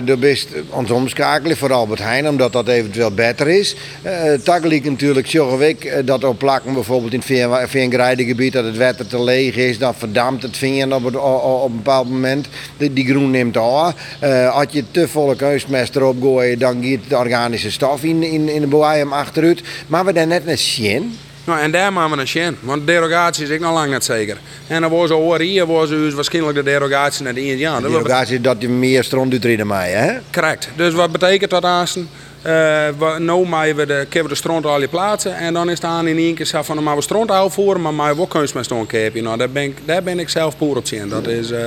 door 0.03 0.17
best 0.17 0.47
ons 0.69 0.91
omschakelen 0.91 1.57
voor 1.57 1.73
Albert 1.73 1.99
Heijn, 1.99 2.29
omdat 2.29 2.51
dat 2.51 2.67
eventueel 2.67 3.11
beter 3.11 3.47
is. 3.47 3.75
Uh, 4.05 4.33
Tagelijk 4.33 4.83
natuurlijk 4.83 5.27
zorgen 5.27 6.05
dat 6.05 6.23
op 6.23 6.37
plakken 6.37 6.73
bijvoorbeeld 6.73 7.13
in 7.13 7.23
het 7.25 7.69
veengrijdengebied 7.69 8.53
dat 8.53 8.65
het 8.65 8.77
water 8.77 9.07
te 9.07 9.23
leeg 9.23 9.55
is. 9.55 9.77
Dan 9.77 9.95
verdampt 9.95 10.43
het 10.43 10.57
veen 10.57 10.93
op, 10.93 11.05
op, 11.15 11.69
een 11.69 11.75
bepaald 11.75 12.09
moment. 12.09 12.47
Die, 12.77 12.93
die 12.93 13.05
groen 13.05 13.31
neemt 13.31 13.57
af. 13.57 13.93
Uh, 14.23 14.61
je 14.69 14.83
te 14.91 15.07
volle 15.07 15.35
kunstmest 15.35 15.95
erop 15.95 16.21
gooit, 16.21 16.59
dan 16.59 16.83
gaat 16.83 16.99
de 17.07 17.17
organische 17.17 17.71
stof 17.71 18.03
in, 18.03 18.23
in, 18.23 18.49
in 18.49 18.69
de 18.69 19.05
achteruit. 19.09 19.61
Maar 19.87 20.05
we 20.05 20.13
daar 20.13 20.27
net 20.27 20.47
een 20.47 20.57
zien. 20.57 21.17
Nou, 21.43 21.59
en 21.59 21.71
daar 21.71 21.93
maken 21.93 22.15
we 22.15 22.21
een 22.21 22.27
sjen, 22.27 22.57
want 22.59 22.87
derogatie 22.87 23.43
is 23.43 23.49
ik 23.49 23.59
nog 23.59 23.73
lang 23.73 23.91
niet 23.91 24.03
zeker. 24.03 24.37
En 24.67 24.81
dan 24.81 24.91
was 24.91 25.09
over 25.09 25.39
hier 25.39 25.65
was 25.65 25.89
dus 25.89 26.13
waarschijnlijk 26.13 26.55
de 26.55 26.63
derogatie 26.63 27.23
naar 27.23 27.33
de 27.33 27.45
Indiaan. 27.45 27.81
De 27.81 27.89
derogatie 27.89 28.41
dat 28.41 28.55
je 28.59 28.69
meer 28.69 29.03
stront 29.03 29.31
uitrijden 29.31 29.67
mij, 29.67 29.91
hè? 29.91 30.13
Correct. 30.31 30.69
Dus 30.75 30.93
wat 30.93 31.11
betekent 31.11 31.51
dat 31.51 31.65
aansten? 31.65 32.09
Uh, 32.37 32.51
we, 32.97 33.15
nu 33.19 33.45
maken 33.45 33.75
we 33.75 33.85
de, 33.85 34.07
we 34.09 34.27
de 34.27 34.35
stront 34.35 34.65
al 34.65 34.81
je 34.81 34.87
plaatsen 34.87 35.35
en 35.35 35.53
dan 35.53 35.69
is 35.69 35.75
het 35.75 35.83
aan 35.83 36.07
in 36.07 36.17
één 36.17 36.35
keer 36.35 36.45
zo 36.45 36.61
van, 36.61 36.83
maar 36.83 36.95
we 36.95 37.01
stront 37.01 37.31
uitvoeren, 37.31 37.81
maar 37.81 37.93
mij 37.93 38.17
ook 38.17 38.29
kunstmest 38.29 38.71
een 38.71 38.85
keertje. 38.85 39.21
Nou, 39.21 39.37
daar 39.37 39.49
ben 39.49 39.63
ik, 39.63 39.77
daar 39.85 40.03
ben 40.03 40.19
ik 40.19 40.29
zelf 40.29 40.57
poer 40.57 40.77
op 40.77 40.87
zien. 40.87 41.09
Dat 41.09 41.27
is, 41.27 41.51
uh, 41.51 41.59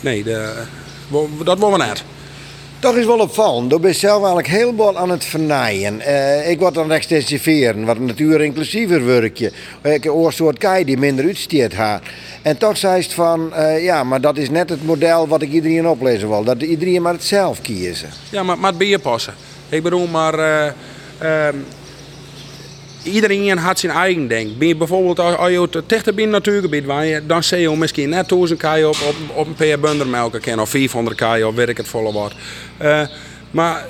nee, 0.00 0.22
de, 0.22 0.52
dat 1.44 1.58
willen 1.58 1.78
we 1.78 1.84
net. 1.84 2.04
Toch 2.84 2.96
is 2.96 3.06
wel 3.06 3.18
opvallend. 3.18 3.72
Je 3.72 3.80
bent 3.80 3.96
zelf 3.96 4.16
eigenlijk 4.16 4.46
heel 4.46 4.72
aan 4.96 5.10
het 5.10 5.24
vernaaien. 5.24 5.98
Uh, 5.98 6.50
ik 6.50 6.58
word 6.58 6.74
dan 6.74 6.92
extensiveren, 6.92 7.84
wat 7.84 7.96
een 7.96 8.04
natuur 8.04 8.40
inclusiever 8.40 9.06
werkje. 9.06 9.52
Ik 9.82 10.04
een 10.04 10.10
oorsoort 10.10 10.58
kei 10.58 10.84
die 10.84 10.96
minder 10.96 11.24
uitsteert 11.24 11.74
haar. 11.74 12.00
En 12.42 12.58
toch 12.58 12.76
zei 12.76 13.02
het 13.02 13.12
van, 13.12 13.52
uh, 13.56 13.84
ja, 13.84 14.04
maar 14.04 14.20
dat 14.20 14.36
is 14.36 14.50
net 14.50 14.68
het 14.68 14.84
model 14.84 15.28
wat 15.28 15.42
ik 15.42 15.52
iedereen 15.52 15.88
oplezen 15.88 16.28
wil. 16.28 16.44
Dat 16.44 16.62
iedereen 16.62 17.02
maar 17.02 17.12
het 17.12 17.24
zelf 17.24 17.60
kiezen. 17.60 18.08
Ja, 18.30 18.42
maar, 18.42 18.58
maar 18.58 18.70
het 18.78 19.02
passen. 19.02 19.34
Ik 19.68 19.82
bedoel, 19.82 20.06
maar... 20.06 20.38
Uh, 21.22 21.48
iedereen 23.04 23.58
had 23.58 23.78
zijn 23.78 23.92
eigen 23.92 24.28
denk. 24.28 24.50
Je 24.58 24.76
bijvoorbeeld 24.76 25.18
als 25.18 25.50
je 25.50 25.68
het 25.70 25.88
dichter 25.88 26.14
binnen 26.14 26.32
natuurgebied 26.32 26.84
waar 26.84 27.26
dan 27.26 27.42
zie 27.42 27.58
je 27.58 27.76
misschien 27.76 28.08
net 28.08 28.28
1000 28.28 28.58
kei 28.58 28.84
op, 28.84 28.96
op, 29.08 29.14
op 29.34 29.46
een 29.46 29.54
paar 29.54 29.78
bundermelken 29.78 30.40
kennen 30.40 30.64
of 30.64 30.70
500 30.70 31.16
kei 31.16 31.44
of 31.44 31.54
weet 31.54 31.68
ik 31.68 31.76
het 31.76 31.88
volle 31.88 32.12
wat. 32.12 32.32
Uh, 32.82 33.06
maar 33.50 33.86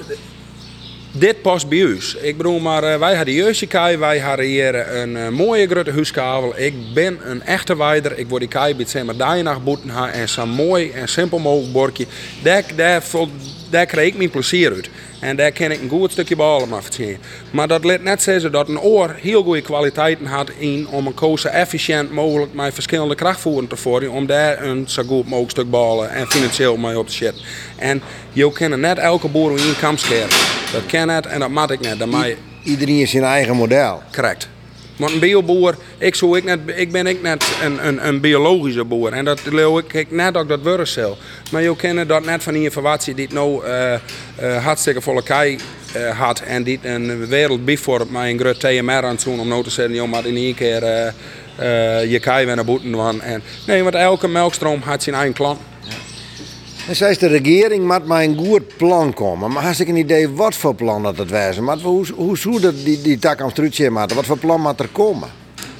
dit 1.16 1.42
past 1.42 1.68
bij 1.68 1.84
ons. 1.84 2.14
Ik 2.14 2.36
bedoel, 2.36 2.58
maar 2.58 2.84
uh, 2.84 2.98
wij 2.98 3.14
hadden 3.14 3.34
juist 3.34 3.66
kei, 3.66 3.96
wij 3.96 4.18
hadden 4.18 4.46
hier 4.46 4.96
een 4.96 5.16
uh, 5.16 5.28
mooie 5.28 5.66
grote 5.66 5.92
huiskavel. 5.92 6.52
Ik 6.56 6.74
ben 6.94 7.18
een 7.22 7.42
echte 7.42 7.76
weider. 7.76 8.18
Ik 8.18 8.28
word 8.28 8.40
die 8.40 8.50
kei 8.50 8.74
bij 8.74 8.86
het 8.88 9.18
dag 9.18 9.42
nacht 9.42 9.64
boeten 9.64 10.12
en 10.12 10.28
zo 10.28 10.46
mooi 10.46 10.90
en 10.90 11.08
simpel 11.08 11.38
mogelijk 11.38 11.72
bordje. 11.72 12.06
Daar, 12.42 12.62
daar, 12.76 13.02
daar 13.70 13.86
kreeg 13.86 14.06
ik 14.06 14.16
mijn 14.16 14.30
plezier 14.30 14.72
uit. 14.72 14.90
En 15.20 15.36
daar 15.36 15.52
kan 15.52 15.70
ik 15.70 15.80
een 15.80 15.88
goed 15.88 16.12
stukje 16.12 16.36
ballen 16.36 16.68
maar. 16.68 16.82
Maar 17.50 17.68
dat 17.68 17.84
let 17.84 18.02
net 18.02 18.22
zeggen 18.22 18.52
dat 18.52 18.68
een 18.68 18.80
oor 18.80 19.16
heel 19.20 19.42
goede 19.42 19.62
kwaliteiten 19.62 20.26
had 20.26 20.50
in 20.58 20.88
om 20.88 21.06
een 21.06 21.14
koos 21.14 21.44
efficiënt 21.44 22.10
mogelijk 22.10 22.54
met 22.54 22.74
verschillende 22.74 23.14
krachtvoeren 23.14 23.68
te 23.68 23.76
voeren. 23.76 24.10
Om 24.10 24.26
daar 24.26 24.62
een 24.62 24.88
zo 24.88 25.02
goed 25.02 25.24
mogelijk 25.24 25.50
stuk 25.50 25.70
ballen 25.70 26.10
en 26.10 26.30
financieel 26.30 26.76
mee 26.76 26.98
op 26.98 27.06
te 27.06 27.14
zetten. 27.14 27.42
En 27.76 28.02
je 28.32 28.52
kan 28.52 28.80
net 28.80 28.98
elke 28.98 29.28
boer 29.28 29.50
in 29.50 29.68
een 29.68 29.78
kamp 29.80 29.98
scheren. 29.98 30.63
Dat 30.74 30.86
kan 30.86 31.06
net 31.06 31.26
en 31.26 31.40
dat 31.40 31.50
mag 31.50 31.70
ik 31.70 31.80
net. 31.80 31.98
Dat 31.98 32.08
Iedereen 32.62 33.00
is 33.00 33.10
zijn 33.10 33.24
eigen 33.24 33.56
model. 33.56 34.02
Correct. 34.12 34.48
Want 34.96 35.12
een 35.12 35.18
bioboer, 35.18 35.76
ik, 35.98 36.14
zo, 36.14 36.34
ik, 36.34 36.44
net, 36.44 36.58
ik 36.74 36.92
ben 36.92 37.06
ik 37.06 37.22
net 37.22 37.44
een, 37.62 37.86
een, 37.86 38.06
een 38.06 38.20
biologische 38.20 38.84
boer. 38.84 39.12
En 39.12 39.24
dat 39.24 39.42
wil 39.42 39.78
ik, 39.78 39.92
ik 39.92 40.10
net 40.10 40.36
ook 40.36 40.48
dat 40.48 40.60
worden 40.62 40.86
Maar 41.50 41.62
je 41.62 41.76
kennen 41.76 42.08
dat 42.08 42.24
net 42.24 42.42
van 42.42 42.52
die 42.52 42.62
informatie 42.62 43.14
die 43.14 43.24
het 43.24 43.34
nou 43.34 43.66
uh, 43.66 43.92
uh, 44.42 44.64
hartstikke 44.64 45.00
volle 45.00 45.22
kei 45.22 45.58
uh, 45.96 46.18
had. 46.18 46.40
En 46.40 46.62
die 46.62 46.78
een 46.82 47.26
wereld 47.26 47.64
bijvoorbeeld 47.64 48.10
met 48.10 48.22
een 48.22 48.38
groot 48.38 48.60
TMR 48.60 48.92
aan 48.92 49.04
het 49.04 49.24
doen 49.24 49.40
om 49.40 49.48
nou 49.48 49.62
te 49.62 49.70
zeggen, 49.70 49.94
joh, 49.94 50.08
maar 50.08 50.26
in 50.26 50.36
één 50.36 50.54
keer 50.54 51.12
je 52.08 52.18
kei 52.20 52.46
weer 52.46 52.54
naar 52.54 52.64
boeten. 52.64 53.20
En, 53.20 53.42
nee, 53.66 53.82
want 53.82 53.94
elke 53.94 54.28
melkstroom 54.28 54.80
had 54.84 55.02
zijn 55.02 55.14
eigen 55.14 55.34
klant. 55.34 55.58
En 56.88 56.96
zei 56.96 57.16
de 57.18 57.26
regering 57.26 57.86
moet 57.86 58.06
maar 58.06 58.22
een 58.22 58.36
goed 58.36 58.76
plan 58.76 59.14
komen. 59.14 59.52
Maar 59.52 59.62
had 59.62 59.78
ik 59.78 59.88
een 59.88 59.96
idee 59.96 60.28
wat 60.28 60.54
voor 60.54 60.74
plan 60.74 61.02
dat 61.02 61.16
het 61.16 61.30
was? 61.30 61.58
Maar 61.58 61.78
hoe, 61.78 62.06
hoe 62.14 62.38
zou 62.38 62.60
dat 62.60 62.74
die, 62.84 63.02
die 63.02 63.18
tak 63.18 63.40
aan 63.40 63.92
maken? 63.92 64.16
Wat 64.16 64.24
voor 64.26 64.38
plan 64.38 64.60
moet 64.60 64.80
er 64.80 64.88
komen? 64.88 65.28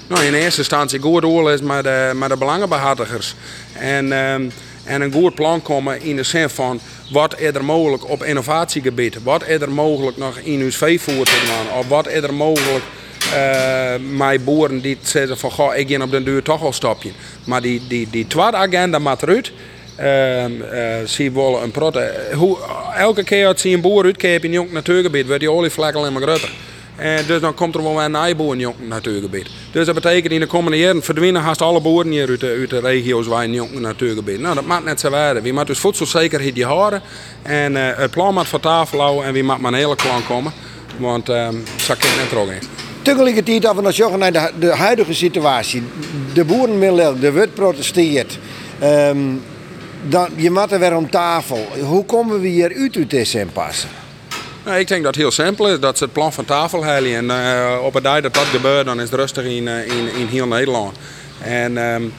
Nou, 0.09 0.25
in 0.25 0.35
eerste 0.35 0.59
instantie 0.59 1.01
goed 1.01 1.25
oorlog 1.25 1.61
met 1.61 1.85
de, 1.85 2.13
met 2.15 2.29
de 2.29 2.37
belangenbehartigers. 2.37 3.35
En, 3.73 4.13
um, 4.13 4.51
en 4.85 5.01
een 5.01 5.13
goed 5.13 5.35
plan 5.35 5.63
komen 5.63 6.03
in 6.03 6.17
de 6.17 6.23
zin 6.23 6.49
van 6.49 6.81
wat 7.13 7.39
er 7.39 7.65
mogelijk 7.65 8.11
op 8.11 8.23
innovatiegebied? 8.23 9.23
Wat 9.23 9.43
er 9.43 9.71
mogelijk 9.71 10.17
nog 10.17 10.39
in 10.39 10.61
uw 10.61 10.71
veevoer 10.71 11.25
te 11.25 11.43
doen? 11.47 11.79
Of 11.79 11.89
wat 11.89 12.07
er 12.07 12.35
mogelijk 12.35 12.85
uh, 13.35 13.95
met 14.17 14.45
boeren 14.45 14.81
die 14.81 14.99
zeggen 15.03 15.39
van 15.39 15.51
goh, 15.51 15.77
ik 15.77 15.89
ga 15.89 16.03
op 16.03 16.11
de 16.11 16.23
duur 16.23 16.43
toch 16.43 16.63
al 16.63 16.73
stapje. 16.73 17.11
Maar 17.45 17.63
die, 17.63 17.83
die, 17.89 18.09
die 18.11 18.27
tweede 18.27 18.57
agenda 18.57 18.99
moet 18.99 19.23
eruit. 19.23 19.53
Uh, 20.01 20.49
uh, 20.49 20.57
zie 21.05 21.39
een 21.39 21.71
protte. 21.71 22.13
Hoe, 22.35 22.59
elke 22.97 23.25
keer 23.25 23.47
als 23.47 23.65
een 23.65 23.81
boer 23.81 24.05
uitkeert 24.05 24.45
in 24.45 24.53
jong 24.53 24.73
natuurgebied, 24.73 25.27
wordt 25.27 25.41
die 25.41 25.51
olievlek 25.51 25.95
alleen 25.95 26.13
maar 26.13 26.23
groter. 26.23 26.51
En 26.97 27.27
dus 27.27 27.41
dan 27.41 27.55
komt 27.55 27.75
er 27.75 27.83
wel 27.83 28.03
een 28.03 28.11
nieuwe 28.11 28.35
boer 28.35 28.53
in 28.53 28.61
jong 28.61 28.77
natuurgebied. 28.89 29.49
Dus 29.73 29.87
dat 29.87 29.95
betekent 29.95 30.33
in 30.33 30.41
de 30.41 30.47
komende 30.47 30.79
jaren 30.79 31.03
verdwijnen 31.03 31.43
haast 31.43 31.63
alle 31.63 31.81
boeren 31.81 32.13
hier 32.13 32.29
uit 32.29 32.41
de, 32.41 32.57
uit 32.59 32.71
de 32.71 32.81
regio's 32.81 33.27
waar 33.27 33.45
in 33.45 33.53
jong 33.53 33.73
natuurgebied. 33.81 34.41
Nou, 34.41 34.55
dat 34.55 34.65
maakt 34.65 34.85
net 34.85 35.01
zo 35.01 35.11
waarde. 35.11 35.41
Wie 35.41 35.53
moet 35.53 35.67
dus 35.67 35.79
voedselzekerheid 35.79 36.55
die 36.55 36.65
houden. 36.65 37.03
En 37.43 37.73
uh, 37.73 37.97
het 37.97 38.11
plan 38.11 38.35
moet 38.35 38.49
van 38.49 38.61
tafel 38.61 39.01
houden 39.01 39.25
en 39.25 39.33
wie 39.33 39.43
moet 39.43 39.59
maar 39.59 39.73
een 39.73 39.79
hele 39.79 39.97
klant 39.97 40.27
komen. 40.27 40.53
Want 40.99 41.29
ehm, 41.29 41.55
dat 41.87 41.97
kan 41.97 42.11
net 42.17 42.31
er 42.31 42.53
in. 42.53 42.69
Tegelijkertijd, 43.03 43.67
als 43.67 43.97
we 43.97 44.03
nog 44.03 44.17
naar 44.17 44.33
de, 44.33 44.51
de 44.59 44.71
huidige 44.71 45.15
situatie. 45.15 45.83
De 46.33 46.45
boerenmiddel, 46.45 47.19
de 47.19 47.31
wet 47.31 47.55
protesteert. 47.55 48.39
Um, 48.83 49.43
dan, 50.09 50.29
je 50.37 50.51
moet 50.51 50.73
er 50.73 50.79
weer 50.79 50.97
om 50.97 51.11
tafel. 51.11 51.67
Hoe 51.81 52.05
komen 52.05 52.41
we 52.41 52.49
hier 52.49 52.75
uit 52.77 52.97
uit 52.97 53.11
deze 53.11 53.41
impasse? 53.41 53.87
Nou, 54.65 54.79
ik 54.79 54.89
denk 54.89 55.03
dat 55.03 55.15
het 55.15 55.23
heel 55.23 55.33
simpel 55.33 55.69
is. 55.69 55.81
Dat 55.81 55.99
ze 55.99 56.05
het 56.05 56.13
plan 56.13 56.33
van 56.33 56.45
tafel 56.45 56.85
halen. 56.85 57.17
En 57.17 57.25
uh, 57.25 57.85
op 57.85 57.95
het 57.95 58.03
dag 58.03 58.21
dat 58.21 58.35
dat 58.35 58.45
gebeurt, 58.45 58.87
dan 58.87 59.01
is 59.01 59.11
het 59.11 59.19
rustig 59.19 59.45
in, 59.45 59.67
uh, 59.67 59.87
in, 59.87 60.15
in 60.17 60.27
heel 60.27 60.47
Nederland. 60.47 60.97
En 61.41 61.77
um, 61.77 62.13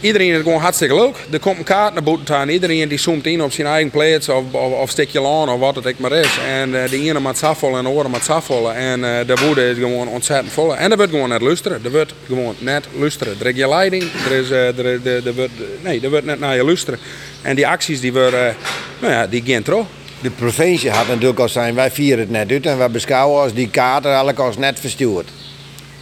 iedereen 0.00 0.34
is 0.34 0.42
gewoon 0.42 0.60
hartstikke 0.60 0.94
leuk. 0.94 1.16
Er 1.30 1.38
komt 1.38 1.58
een 1.58 1.64
kaart 1.64 1.92
naar 1.94 2.02
boven 2.02 2.34
aan. 2.34 2.48
Iedereen 2.48 2.88
die 2.88 2.98
zoomt 2.98 3.26
in 3.26 3.42
op 3.42 3.52
zijn 3.52 3.66
eigen 3.66 3.90
plaats 3.90 4.28
of, 4.28 4.44
of, 4.50 4.72
of 4.72 4.90
stukje 4.90 5.20
laan 5.20 5.48
of 5.48 5.58
wat 5.58 5.74
het 5.74 5.86
ook 5.86 5.98
maar 5.98 6.12
is. 6.12 6.38
En 6.48 6.70
uh, 6.70 6.88
de 6.88 7.00
ene 7.00 7.20
met 7.20 7.38
safvol 7.38 7.76
en 7.76 7.82
de 7.82 7.88
andere 7.88 8.08
met 8.08 8.24
safvol. 8.24 8.72
En 8.72 9.00
uh, 9.00 9.18
de 9.26 9.36
woede 9.46 9.70
is 9.70 9.76
gewoon 9.76 10.08
ontzettend 10.08 10.52
vol. 10.52 10.76
En 10.76 10.90
er 10.90 10.96
wordt 10.96 11.12
gewoon 11.12 11.28
net 11.28 11.40
luisteren. 11.40 11.80
Er 11.84 11.90
wordt 11.90 12.14
gewoon 12.26 12.54
net 12.58 12.86
luisteren. 12.98 13.36
Er 13.42 13.56
je 13.56 13.68
leiding. 13.68 14.02
Er, 14.02 14.32
is, 14.32 14.50
uh, 14.50 14.78
er, 14.78 14.86
er, 14.86 15.26
er, 15.26 15.34
wordt, 15.34 15.52
nee, 15.82 16.00
er 16.00 16.10
wordt 16.10 16.26
net 16.26 16.40
naar 16.40 16.56
je 16.56 16.64
luisteren. 16.64 16.98
En 17.42 17.56
die 17.56 17.68
acties 17.68 18.00
die 18.00 18.12
worden, 18.12 18.56
nou 18.98 19.12
ja, 19.12 19.26
die 19.26 19.42
gaan 19.46 19.62
terug. 19.62 19.86
De 20.22 20.30
provincie 20.30 20.90
had 20.90 21.08
natuurlijk 21.08 21.38
al 21.38 21.48
zijn, 21.48 21.74
wij 21.74 21.90
vieren 21.90 22.18
het 22.18 22.30
net 22.30 22.50
uit 22.50 22.66
en 22.66 22.78
wij 22.78 22.90
beschouwen 22.90 23.42
als 23.42 23.54
die 23.54 23.70
kaart 23.70 24.04
eigenlijk 24.04 24.38
als 24.38 24.56
net 24.56 24.80
verstuurd. 24.80 25.28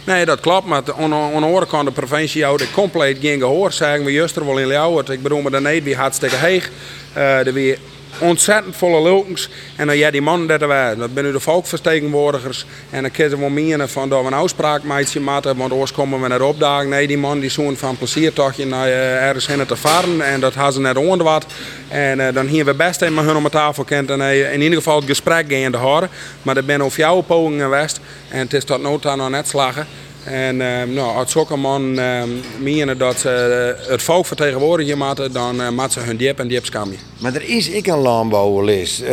Nee, 0.09 0.25
dat 0.25 0.39
klopt. 0.39 0.65
Maar 0.65 0.81
aan, 0.97 1.09
de 1.09 1.15
andere 1.15 1.65
kant 1.65 1.87
de 1.87 1.93
provincie 1.93 2.43
houdt 2.43 2.71
compleet 2.71 3.17
geen 3.21 3.39
gehoor. 3.39 3.71
Zeggen 3.71 4.03
we 4.03 4.11
juist 4.11 4.35
wel 4.35 4.57
in 4.57 4.67
Ljouwert. 4.67 5.09
Ik 5.09 5.21
bedoel, 5.21 5.41
maar 5.41 5.51
de 5.51 5.61
niet 5.61 5.83
wie 5.83 5.95
hartstikke 5.95 6.35
heeg. 6.35 6.69
Uh, 7.17 7.47
er 7.47 7.53
weer 7.53 7.77
ontzettend 8.19 8.75
volle 8.75 9.01
lukens. 9.01 9.49
En 9.75 9.87
dan 9.87 9.97
ja, 9.97 10.11
die 10.11 10.21
mannen 10.21 10.47
dat 10.47 10.61
er 10.61 10.97
dat 10.97 11.09
zijn 11.13 11.25
nu 11.25 11.31
de 11.31 11.39
volksvertegenwoordigers. 11.39 12.65
En 12.89 13.01
dan 13.01 13.11
kiezen 13.11 13.39
we 13.39 13.49
menen 13.49 13.89
van 13.89 14.09
dat 14.09 14.21
we 14.21 14.27
een 14.27 14.33
afspraak 14.33 14.83
maken 14.83 15.23
moeten, 15.23 15.57
want 15.57 15.71
anders 15.71 15.91
komen 15.91 16.21
we 16.21 16.27
net 16.27 16.41
opdagen. 16.41 16.89
Nee, 16.89 17.07
die 17.07 17.17
man 17.17 17.39
die 17.39 17.49
zoen 17.49 17.77
van 17.77 17.97
pleziertochtje 17.97 18.65
naar 18.65 18.87
uh, 18.87 19.27
ergens 19.27 19.47
heen 19.47 19.65
te 19.65 19.75
varen. 19.75 20.21
En 20.21 20.39
dat 20.39 20.53
hadden 20.53 20.73
ze 20.73 20.79
net 20.79 20.97
onder 20.97 21.23
wat. 21.23 21.45
En 21.87 22.19
uh, 22.19 22.27
dan 22.33 22.45
hier 22.45 22.65
we 22.65 22.73
best 22.73 23.01
even 23.01 23.17
hun 23.17 23.35
om 23.35 23.49
tafel 23.49 23.83
kent 23.83 24.09
en 24.09 24.19
uh, 24.19 24.53
in 24.53 24.61
ieder 24.61 24.77
geval 24.77 24.95
het 24.95 25.05
gesprek 25.05 25.45
gaan 25.47 25.71
te 25.71 25.77
horen. 25.77 26.09
Maar 26.41 26.57
er 26.57 26.63
zijn 26.65 26.83
over 26.83 26.99
jouw 26.99 27.21
pogingen 27.21 27.61
geweest. 27.61 27.99
En 28.29 28.39
het 28.39 28.53
is 28.53 28.63
tot 28.63 29.05
aan 29.05 29.17
nog 29.17 29.29
net 29.29 29.47
slagen. 29.47 29.87
En 30.23 30.55
uh, 30.55 30.83
nou, 30.83 31.15
als 31.15 31.31
zulke 31.31 31.55
man 31.55 31.99
uh, 31.99 32.23
menen 32.57 32.97
dat 32.97 33.19
ze 33.19 33.75
uh, 33.81 33.89
het 33.91 34.01
volk 34.01 34.25
vertegenwoordigen 34.25 34.97
moeten, 34.97 35.31
dan 35.31 35.61
uh, 35.61 35.69
moeten 35.69 35.91
ze 35.91 35.99
hun 35.99 36.17
diep 36.17 36.39
en 36.39 36.47
diep 36.47 36.65
skammen. 36.65 36.97
Maar 37.17 37.35
er 37.35 37.49
is 37.49 37.69
ik 37.69 37.87
een 37.87 37.97
landbouwlist 37.97 39.03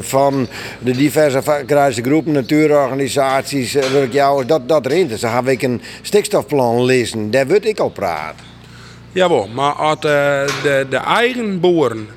van 0.00 0.48
de 0.78 0.90
diverse 0.90 1.42
groepen, 2.02 2.32
natuurorganisaties, 2.32 3.76
jou, 4.10 4.46
dat, 4.46 4.68
dat 4.68 4.86
erin. 4.86 5.06
Dus 5.06 5.20
dan 5.20 5.48
ik 5.48 5.62
een 5.62 5.82
stikstofplan 6.02 6.84
lezen, 6.84 7.30
daar 7.30 7.46
wil 7.46 7.60
ik 7.62 7.78
al 7.78 7.88
praten. 7.88 8.44
Jawel, 9.12 9.48
maar 9.54 9.72
als 9.72 10.00
de, 10.00 10.86
de 10.90 10.96
eigen 10.96 11.60
boeren 11.60 12.08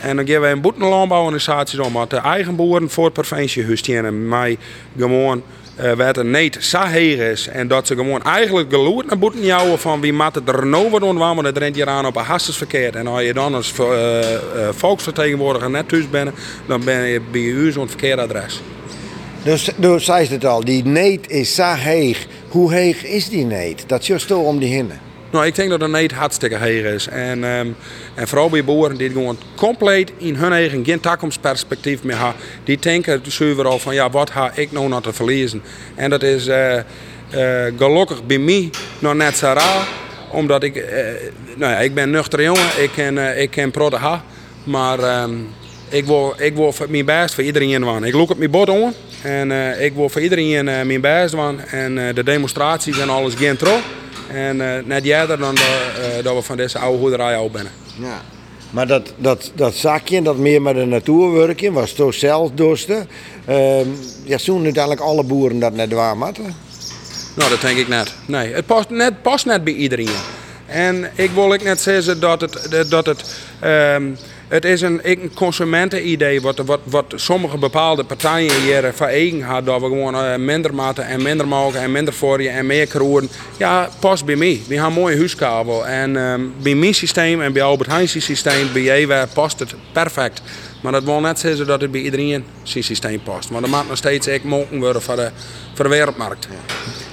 en 0.00 0.16
dan 0.16 0.26
geven 0.26 0.40
wij 0.40 0.52
een 0.52 0.60
boetenlandbouworganisaties 0.60 1.78
om. 1.78 1.92
Dat 1.92 2.10
de 2.10 2.16
eigen 2.16 2.56
boeren 2.56 2.90
voor 2.90 3.04
het 3.04 3.12
provinciehuis 3.12 3.82
en 3.82 4.28
mij 4.28 4.58
gewoon 4.96 5.42
uh, 5.82 5.92
wat 5.92 6.16
er 6.16 6.24
niet 6.24 6.56
zo 6.60 6.82
is. 6.84 7.48
En 7.48 7.68
dat 7.68 7.86
ze 7.86 7.94
gewoon 7.94 8.22
eigenlijk 8.22 8.70
geloerd 8.70 9.06
naar 9.06 9.18
boeten 9.18 9.78
van 9.78 10.00
wie 10.00 10.12
maakt 10.12 10.34
het 10.34 10.48
er 10.48 10.66
nou 10.66 10.90
wat 10.90 11.00
doen, 11.00 11.18
want 11.18 11.42
het 11.42 11.58
rent 11.58 11.74
hier 11.76 11.88
aan 11.88 12.06
op 12.06 12.16
een 12.16 12.24
hassesverkeer. 12.24 12.96
En 12.96 13.06
als 13.06 13.22
je 13.22 13.32
dan 13.32 13.54
als 13.54 13.72
uh, 13.80 13.86
uh, 13.86 14.28
volksvertegenwoordiger 14.70 15.70
net 15.70 15.88
thuis 15.88 16.10
bent, 16.10 16.30
dan 16.66 16.84
ben 16.84 17.06
je 17.06 17.20
bij 17.30 17.40
u 17.40 17.72
zo'n 17.72 17.88
verkeerd 17.88 18.18
adres. 18.18 18.60
Dus, 19.42 19.70
dus 19.76 20.04
zei 20.04 20.26
het 20.26 20.44
al, 20.44 20.64
die 20.64 20.84
neet 20.84 21.30
is 21.30 21.54
zo 21.54 21.72
heeg. 21.72 22.26
Hoe 22.48 22.72
heeg 22.72 23.04
is 23.04 23.28
die 23.28 23.44
neet? 23.44 23.84
Dat 23.86 24.00
is 24.00 24.06
juist 24.06 24.30
om 24.30 24.58
die 24.58 24.74
hinnen. 24.74 25.09
Nou, 25.30 25.46
ik 25.46 25.54
denk 25.54 25.70
dat 25.70 25.80
de 25.80 25.88
neet 25.88 26.12
hartstikke 26.12 26.56
heeg 26.56 26.84
is. 26.84 27.08
En, 27.08 27.44
um, 27.44 27.76
en 28.14 28.28
vooral 28.28 28.48
bij 28.48 28.64
boeren 28.64 28.96
die 28.96 29.10
gewoon 29.10 29.38
compleet 29.56 30.12
in 30.16 30.34
hun 30.34 30.52
eigen 30.52 30.84
geen 30.84 31.00
toekomstperspectief 31.00 32.02
meer 32.02 32.16
hebben. 32.16 32.34
Die 32.64 32.78
denken 32.78 33.22
zuiver 33.28 33.66
al 33.66 33.78
van 33.78 33.94
ja, 33.94 34.10
wat 34.10 34.30
ga 34.30 34.50
ik 34.54 34.72
nou 34.72 34.88
nog 34.88 35.02
te 35.02 35.12
verliezen? 35.12 35.62
En 35.94 36.10
dat 36.10 36.22
is 36.22 36.48
uh, 36.48 36.74
uh, 36.74 36.82
gelukkig 37.76 38.26
bij 38.26 38.38
mij 38.38 38.70
nog 38.98 39.14
net 39.14 39.36
zo 39.36 39.46
raar. 39.46 39.88
Omdat 40.30 40.62
ik, 40.62 40.76
uh, 40.76 40.82
nou 41.56 41.72
ja, 41.72 41.78
ik 41.78 41.94
ben 41.94 42.10
nuchter 42.10 42.42
jongen, 42.42 42.82
ik 42.82 42.90
ken, 42.94 43.40
ik 43.40 43.50
ken 43.50 43.70
protte 43.70 43.96
ha. 43.96 44.24
Maar 44.64 45.22
um, 45.22 45.48
ik 45.88 46.04
wil, 46.04 46.34
ik 46.38 46.54
wil 46.54 46.74
mijn 46.88 47.04
best 47.04 47.34
voor 47.34 47.44
iedereen 47.44 47.80
doen. 47.80 48.04
Ik 48.04 48.14
loop 48.14 48.30
op 48.30 48.38
mijn 48.38 48.50
bord 48.50 48.70
aan. 48.70 48.94
En 49.22 49.80
ik 49.80 49.94
wil 49.94 50.08
voor 50.08 50.20
iedereen 50.20 50.64
mijn 50.64 51.00
best 51.00 51.34
doen. 51.34 51.60
En 51.60 52.14
de 52.14 52.24
demonstraties 52.24 52.98
en 52.98 53.08
alles 53.08 53.34
gaan 53.34 53.56
terug. 53.56 53.80
En 54.32 54.56
uh, 54.56 54.74
net 54.84 55.04
eerder 55.04 55.38
dan 55.38 55.54
dat, 55.54 55.64
uh, 55.64 56.24
dat 56.24 56.34
we 56.34 56.42
van 56.42 56.56
deze 56.56 56.78
oude 56.78 56.98
hoederij 56.98 57.36
al 57.36 57.50
binnen. 57.50 57.72
Ja. 57.98 58.20
Maar 58.70 58.86
dat, 58.86 59.12
dat, 59.16 59.52
dat 59.54 59.74
zakje, 59.74 60.22
dat 60.22 60.36
meer 60.36 60.62
met 60.62 60.74
de 60.74 60.84
natuur 60.84 61.32
werken, 61.32 61.72
was 61.72 61.92
toch 61.92 62.14
zelf 62.14 62.50
dorsten. 62.54 63.08
Uh, 63.48 63.80
ja, 64.24 64.38
zoen 64.38 64.64
uiteindelijk 64.64 65.02
alle 65.02 65.24
boeren 65.24 65.58
dat 65.58 65.72
net 65.72 65.92
waar? 65.92 66.16
Nou, 66.16 67.50
dat 67.50 67.60
denk 67.60 67.78
ik 67.78 67.88
net. 67.88 68.14
Nee, 68.26 68.52
het 68.52 68.66
past 68.66 68.90
net, 68.90 69.22
past 69.22 69.46
net 69.46 69.64
bij 69.64 69.72
iedereen. 69.72 70.08
En 70.66 71.10
ik 71.14 71.30
wil 71.30 71.52
ik 71.52 71.62
net 71.62 71.80
zeggen 71.80 72.20
dat 72.20 72.40
het, 72.40 72.86
dat 72.90 73.06
het 73.06 73.40
um, 73.64 74.16
het 74.50 74.64
is 74.64 74.80
een, 74.80 75.00
een 75.02 75.30
consumentenidee 75.34 76.40
wat, 76.40 76.58
wat, 76.58 76.80
wat 76.84 77.12
sommige 77.14 77.58
bepaalde 77.58 78.04
partijen 78.04 78.60
hier 78.62 78.92
voor 78.94 79.06
eigen 79.06 79.42
hadden. 79.42 79.64
Dat 79.64 79.80
we 79.80 79.86
gewoon 79.86 80.14
uh, 80.14 80.36
minder 80.36 80.74
maten 80.74 81.06
en 81.06 81.22
minder 81.22 81.48
mogen 81.48 81.80
en 81.80 81.92
minder 81.92 82.14
voor 82.14 82.42
je 82.42 82.48
en 82.48 82.66
meer 82.66 82.86
kroeren. 82.86 83.28
Ja, 83.56 83.88
past 84.00 84.24
bij 84.24 84.36
mij. 84.36 84.60
We 84.66 84.74
hebben 84.74 84.92
een 84.92 85.00
mooie 85.00 85.16
huiskabel. 85.16 85.86
En 85.86 86.16
um, 86.16 86.52
bij 86.62 86.74
mijn 86.74 86.94
systeem 86.94 87.40
en 87.40 87.52
bij 87.52 87.62
Albert 87.62 87.90
Heijn's 87.90 88.24
systeem, 88.24 88.72
bij 88.72 88.90
Ewa 88.90 89.26
past 89.34 89.58
het 89.58 89.74
perfect. 89.92 90.42
Maar 90.82 90.92
dat 90.92 91.04
wil 91.04 91.20
net 91.20 91.38
zeggen 91.38 91.66
dat 91.66 91.80
het 91.80 91.90
bij 91.90 92.00
iedereen 92.00 92.44
zijn 92.62 92.84
systeem 92.84 93.22
past. 93.22 93.50
Maar 93.50 93.60
dat 93.60 93.70
maakt 93.70 93.88
nog 93.88 93.96
steeds 93.96 94.26
echt 94.26 94.44
mogelijk 94.44 94.82
worden 94.82 95.02
voor 95.02 95.16
de, 95.16 95.30
voor 95.74 95.84
de 95.84 95.90
wereldmarkt. 95.90 96.48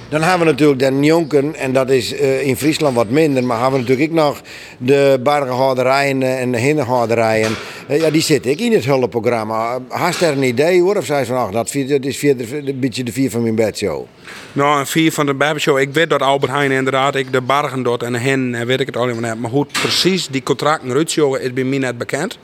Dan 0.08 0.22
hebben 0.22 0.46
we 0.46 0.52
natuurlijk 0.52 0.78
de 0.78 1.00
Jonken, 1.00 1.54
en 1.54 1.72
dat 1.72 1.90
is 1.90 2.12
uh, 2.12 2.46
in 2.46 2.56
Friesland 2.56 2.96
wat 2.96 3.10
minder. 3.10 3.44
Maar 3.44 3.60
hebben 3.60 3.80
we 3.80 3.86
natuurlijk 3.86 4.10
ook 4.10 4.24
nog 4.24 4.40
de 4.78 5.20
bargenhouderijen 5.22 6.22
en 6.22 6.52
de 6.52 6.58
hinderhouderijen. 6.58 7.56
Uh, 7.90 8.00
ja, 8.00 8.10
die 8.10 8.22
zitten 8.22 8.50
ik 8.50 8.60
in 8.60 8.72
het 8.72 8.84
hulpprogramma. 8.84 9.78
Hast 9.88 10.20
er 10.20 10.32
een 10.32 10.42
idee 10.42 10.80
hoor? 10.80 10.96
Of 10.96 11.04
zei 11.04 11.24
ze 11.24 11.32
van, 11.32 11.42
ach, 11.42 11.50
dat, 11.50 11.74
is 12.04 12.16
vier, 12.18 12.36
een 12.68 12.80
beetje 12.80 13.04
de 13.04 13.12
vier 13.12 13.30
van 13.30 13.42
mijn 13.42 13.54
bedshow? 13.54 14.04
Nou, 14.52 14.78
een 14.78 14.86
vier 14.86 15.12
van 15.12 15.26
de 15.26 15.34
bedshow. 15.34 15.78
Ik 15.78 15.92
weet 15.92 16.10
dat 16.10 16.22
Albert 16.22 16.52
Heijn 16.52 16.70
inderdaad, 16.70 17.14
ik 17.14 17.32
de 17.32 17.40
bargen 17.40 17.98
en 17.98 18.14
hen, 18.14 18.66
weet 18.66 18.80
ik 18.80 18.86
het 18.86 18.96
al 18.96 19.08
van 19.08 19.40
Maar 19.40 19.50
hoe 19.50 19.66
precies 19.72 20.28
die 20.28 20.42
contracten 20.42 20.92
uitzogen 20.92 21.42
is 21.42 21.52
bij 21.52 21.64
mij 21.64 21.78
net 21.78 21.98
bekend. 21.98 22.38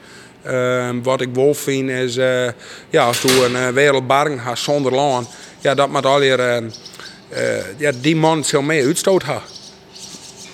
Uh, 0.47 0.89
wat 1.03 1.21
ik 1.21 1.29
wel 1.33 1.55
vind 1.55 1.91
is, 1.91 2.17
uh, 2.17 2.49
ja, 2.91 3.05
als 3.05 3.23
je 3.23 3.51
een 3.55 3.73
wereldbargen 3.73 4.39
hebt 4.39 4.59
zonder 4.59 4.93
land, 4.93 5.29
ja, 5.61 5.75
dat 5.75 5.91
moet 5.91 6.07
al 6.07 6.23
uh, 6.23 6.57
ja, 7.77 7.93
die 8.01 8.17
man 8.17 8.45
zal 8.45 8.63
meer 8.63 8.87
uitstoot 8.87 9.25
hebben. 9.25 9.43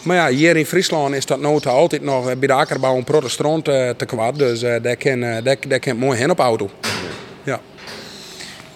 Maar 0.02 0.16
ja, 0.16 0.28
hier 0.28 0.56
in 0.56 0.66
Friesland 0.66 1.14
is 1.14 1.26
dat 1.26 1.40
nota 1.40 1.70
altijd 1.70 2.02
nog 2.02 2.38
bij 2.38 2.46
de 2.48 2.52
akkerbouw 2.52 2.96
een 2.96 3.04
protestant 3.04 3.68
uh, 3.68 3.90
te 3.90 4.04
kwaad. 4.04 4.38
Dus 4.38 4.62
uh, 4.62 4.74
daar 4.82 4.96
kan, 4.96 5.22
uh, 5.22 5.36
daar, 5.42 5.56
daar 5.68 5.78
kan 5.78 5.96
mooi 5.96 6.18
heen 6.18 6.30
op 6.30 6.38
auto. 6.38 6.70
Ja. 7.42 7.60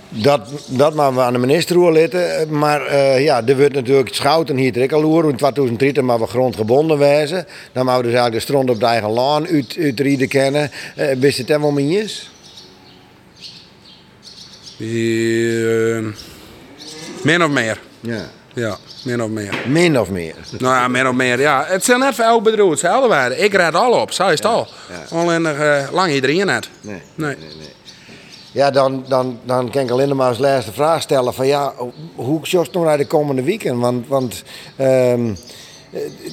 Dat, 0.08 0.48
dat 0.66 0.94
maar 0.94 1.14
we 1.14 1.20
aan 1.20 1.32
de 1.32 1.38
minister 1.38 1.92
letten. 1.92 2.58
Maar 2.58 2.92
uh, 2.92 3.24
ja, 3.24 3.46
er 3.46 3.56
wordt 3.56 3.74
natuurlijk 3.74 4.14
schouten 4.14 4.56
hier 4.56 4.72
trek 4.72 4.92
al 4.92 5.28
in 5.28 5.36
2003 5.36 6.02
maar 6.02 6.20
we 6.20 6.26
grondgebonden 6.26 6.98
wijzen. 6.98 7.46
Dan 7.72 7.84
mogen 7.84 8.00
we 8.00 8.06
dus 8.06 8.14
eigenlijk 8.14 8.46
de 8.46 8.52
strand 8.52 8.70
op 8.70 8.80
de 8.80 8.86
eigen 8.86 9.10
laan 9.10 9.46
uit, 9.46 9.76
uitrieden 9.80 10.28
kennen. 10.28 10.70
Uh, 10.98 11.06
wist 11.18 11.38
het 11.38 11.48
helemaal 11.48 11.72
niet 11.72 12.28
Min 17.22 17.44
of 17.44 17.50
meer. 17.50 17.80
Ja. 18.04 18.30
Ja, 18.54 18.76
min 19.04 19.22
of 19.22 19.28
meer. 19.28 19.62
Min 19.66 20.00
of 20.00 20.10
meer. 20.10 20.34
Nou 20.58 20.74
ja, 20.74 20.88
min 20.88 21.08
of 21.08 21.14
meer, 21.14 21.40
ja. 21.40 21.64
Het 21.66 21.84
zijn 21.84 21.98
net 21.98 22.14
voor 22.14 22.24
elk 22.24 22.42
bedrijf 22.42 22.70
hetzelfde 22.70 23.08
waren. 23.08 23.44
Ik 23.44 23.52
red 23.52 23.74
al 23.74 24.00
op, 24.00 24.12
zo 24.12 24.26
is 24.26 24.32
het 24.32 24.44
al. 24.44 24.66
Alleen 25.10 25.42
uh, 25.42 25.88
lang 25.92 26.12
iedereen 26.12 26.46
net. 26.46 26.68
Nee. 26.80 27.02
Nee. 27.14 27.36
nee, 27.36 27.48
nee. 27.56 27.72
Ja, 28.52 28.70
dan, 28.70 29.04
dan, 29.08 29.38
dan 29.44 29.70
kan 29.70 29.82
ik 29.82 29.90
alleen 29.90 30.16
maar 30.16 30.28
als 30.28 30.38
laatste 30.38 30.72
vraag 30.72 31.02
stellen 31.02 31.34
van 31.34 31.46
ja, 31.46 31.72
hoe 32.14 32.40
zoals 32.42 32.70
nog 32.70 32.84
naar 32.84 32.98
de 32.98 33.06
komende 33.06 33.42
weekend? 33.42 33.80
Want, 33.80 34.08
want 34.08 34.42
um, 34.80 35.36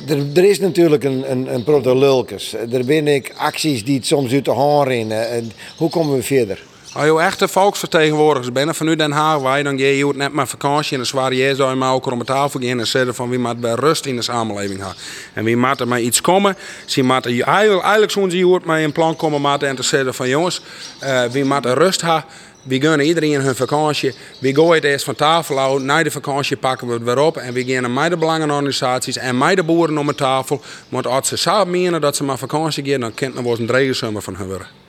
er, 0.07 0.17
er, 0.33 0.43
is 0.43 0.59
natuurlijk 0.59 1.03
een, 1.03 1.31
een, 1.31 1.53
een 1.53 1.63
protolulkes. 1.63 2.53
Er 2.71 2.85
ben 2.85 3.07
ik 3.07 3.33
acties 3.37 3.85
die 3.85 3.95
het 3.95 4.05
soms 4.05 4.33
uit 4.33 4.45
de 4.45 4.51
hand 4.51 4.87
rennen. 4.87 5.51
Hoe 5.77 5.89
komen 5.89 6.15
we 6.15 6.23
verder? 6.23 6.63
Als 6.93 7.05
je 7.05 7.19
echte 7.19 7.47
volksvertegenwoordigers 7.47 8.51
bent 8.51 8.77
van 8.77 8.85
nu 8.85 8.95
Den 8.95 9.11
Haag, 9.11 9.39
wij, 9.39 9.63
dan 9.63 9.77
je 9.77 10.11
net 10.15 10.33
maar 10.33 10.47
vakantie 10.47 10.91
en 10.91 10.97
dan 10.97 11.05
zwaar 11.05 11.33
je 11.33 11.55
zou 11.55 11.69
je 11.69 11.75
maar 11.75 11.93
ook 11.93 12.05
om 12.05 12.19
de 12.19 12.25
tafel 12.25 12.59
gaan 12.59 12.79
en 12.79 12.87
zeggen 12.87 13.15
van 13.15 13.29
wie 13.29 13.39
moet 13.39 13.59
bij 13.59 13.73
rust 13.73 14.05
in 14.05 14.15
de 14.15 14.21
samenleving 14.21 14.79
hebben. 14.79 14.97
En 15.33 15.43
wie 15.43 15.57
moet 15.57 15.79
er 15.79 15.87
maar 15.87 16.01
iets 16.01 16.21
komen, 16.21 16.57
ze 16.85 17.03
moet 17.03 17.25
er 17.25 17.41
eigenlijk 17.41 18.11
zo'n 18.11 18.29
je 18.29 18.45
hoort 18.45 18.65
maar 18.65 18.81
een 18.81 18.91
plan 18.91 19.15
komen 19.15 19.41
en 19.61 19.75
te 19.75 19.83
zeggen 19.83 20.13
van 20.13 20.29
jongens, 20.29 20.61
uh, 21.03 21.23
wie 21.23 21.45
moet 21.45 21.65
er 21.65 21.77
rust 21.77 22.01
hebben. 22.01 22.23
We 22.63 22.81
gunnen 22.81 23.05
iedereen 23.05 23.41
hun 23.41 23.55
vakantie. 23.55 24.13
We 24.39 24.53
het 24.73 24.83
eerst 24.83 25.05
van 25.05 25.15
tafel 25.15 25.59
uit. 25.59 25.81
Na 25.81 26.03
de 26.03 26.11
vakantie 26.11 26.57
pakken 26.57 26.87
we 26.87 26.93
het 26.93 27.03
weer 27.03 27.19
op. 27.19 27.37
En 27.37 27.53
we 27.53 27.63
gaan 27.65 27.93
met 27.93 28.09
de 28.09 28.17
belangenorganisaties 28.17 29.17
en 29.17 29.37
met 29.37 29.55
de 29.55 29.63
boeren 29.63 29.97
om 29.97 30.07
de 30.07 30.15
tafel. 30.15 30.61
Want 30.89 31.07
als 31.07 31.27
ze 31.27 31.37
samen 31.37 31.71
menen 31.71 32.01
dat 32.01 32.15
ze 32.15 32.23
maar 32.23 32.37
vakantie 32.37 32.85
gaan, 32.85 32.99
dan 32.99 33.13
kent 33.13 33.37
er 33.37 33.43
wel 33.43 33.59
een 33.59 33.65
dregensummer 33.65 34.21
van 34.21 34.35
hun. 34.35 34.80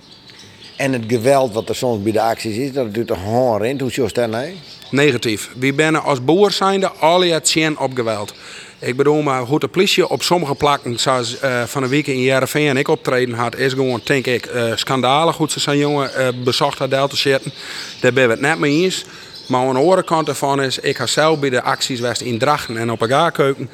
En 0.77 0.93
het 0.93 1.03
geweld 1.07 1.53
wat 1.53 1.69
er 1.69 1.75
soms 1.75 2.03
bij 2.03 2.13
de 2.13 2.21
acties 2.21 2.57
is, 2.57 2.73
dat 2.73 2.95
doet 2.95 3.09
de 3.09 3.15
honger 3.15 3.65
in. 3.65 3.81
Hoe 3.81 3.91
je 3.95 4.09
dat? 4.13 4.31
Negatief. 4.91 5.51
We 5.59 5.73
zijn 5.77 5.97
als 5.97 6.25
boer 6.25 6.51
zijnde 6.51 6.91
al 6.91 7.21
het 7.21 7.49
op 7.79 7.91
geweld. 7.95 8.35
Ik 8.79 8.97
bedoel, 8.97 9.23
maar 9.23 9.41
hoe 9.41 9.59
de 9.59 9.69
politie 9.69 10.09
op 10.09 10.23
sommige 10.23 10.55
plakken, 10.55 10.99
zoals 10.99 11.37
uh, 11.45 11.63
van 11.63 11.83
de 11.83 11.89
week 11.89 12.07
in 12.07 12.21
Jereveen 12.21 12.69
en 12.69 12.77
ik 12.77 12.89
optreden 12.89 13.35
had, 13.35 13.57
is 13.57 13.73
gewoon, 13.73 14.01
denk 14.05 14.27
ik, 14.27 14.47
uh, 14.55 14.73
schandalig 14.75 15.37
hoe 15.37 15.51
ze 15.51 15.61
zijn 15.61 15.79
jongen 15.79 16.11
uh, 16.19 16.29
bezocht 16.45 16.79
had 16.79 16.91
te 17.11 17.17
zitten. 17.17 17.53
Daar 18.01 18.13
ben 18.13 18.25
we 18.25 18.31
het 18.31 18.41
net 18.41 18.59
mee 18.59 18.83
eens. 18.83 19.05
Maar 19.47 19.67
aan 19.67 19.75
de 19.75 19.81
andere 19.81 20.03
kant 20.03 20.29
ervan 20.29 20.63
is, 20.63 20.79
ik 20.79 20.97
ga 20.97 21.07
zelf 21.07 21.39
bij 21.39 21.51
de 21.51 21.63
acties 21.63 22.01
in 22.23 22.39
Drachten 22.39 22.77
en 22.77 22.91
op 22.91 23.01
een 23.01 23.09
keuken. 23.31 23.71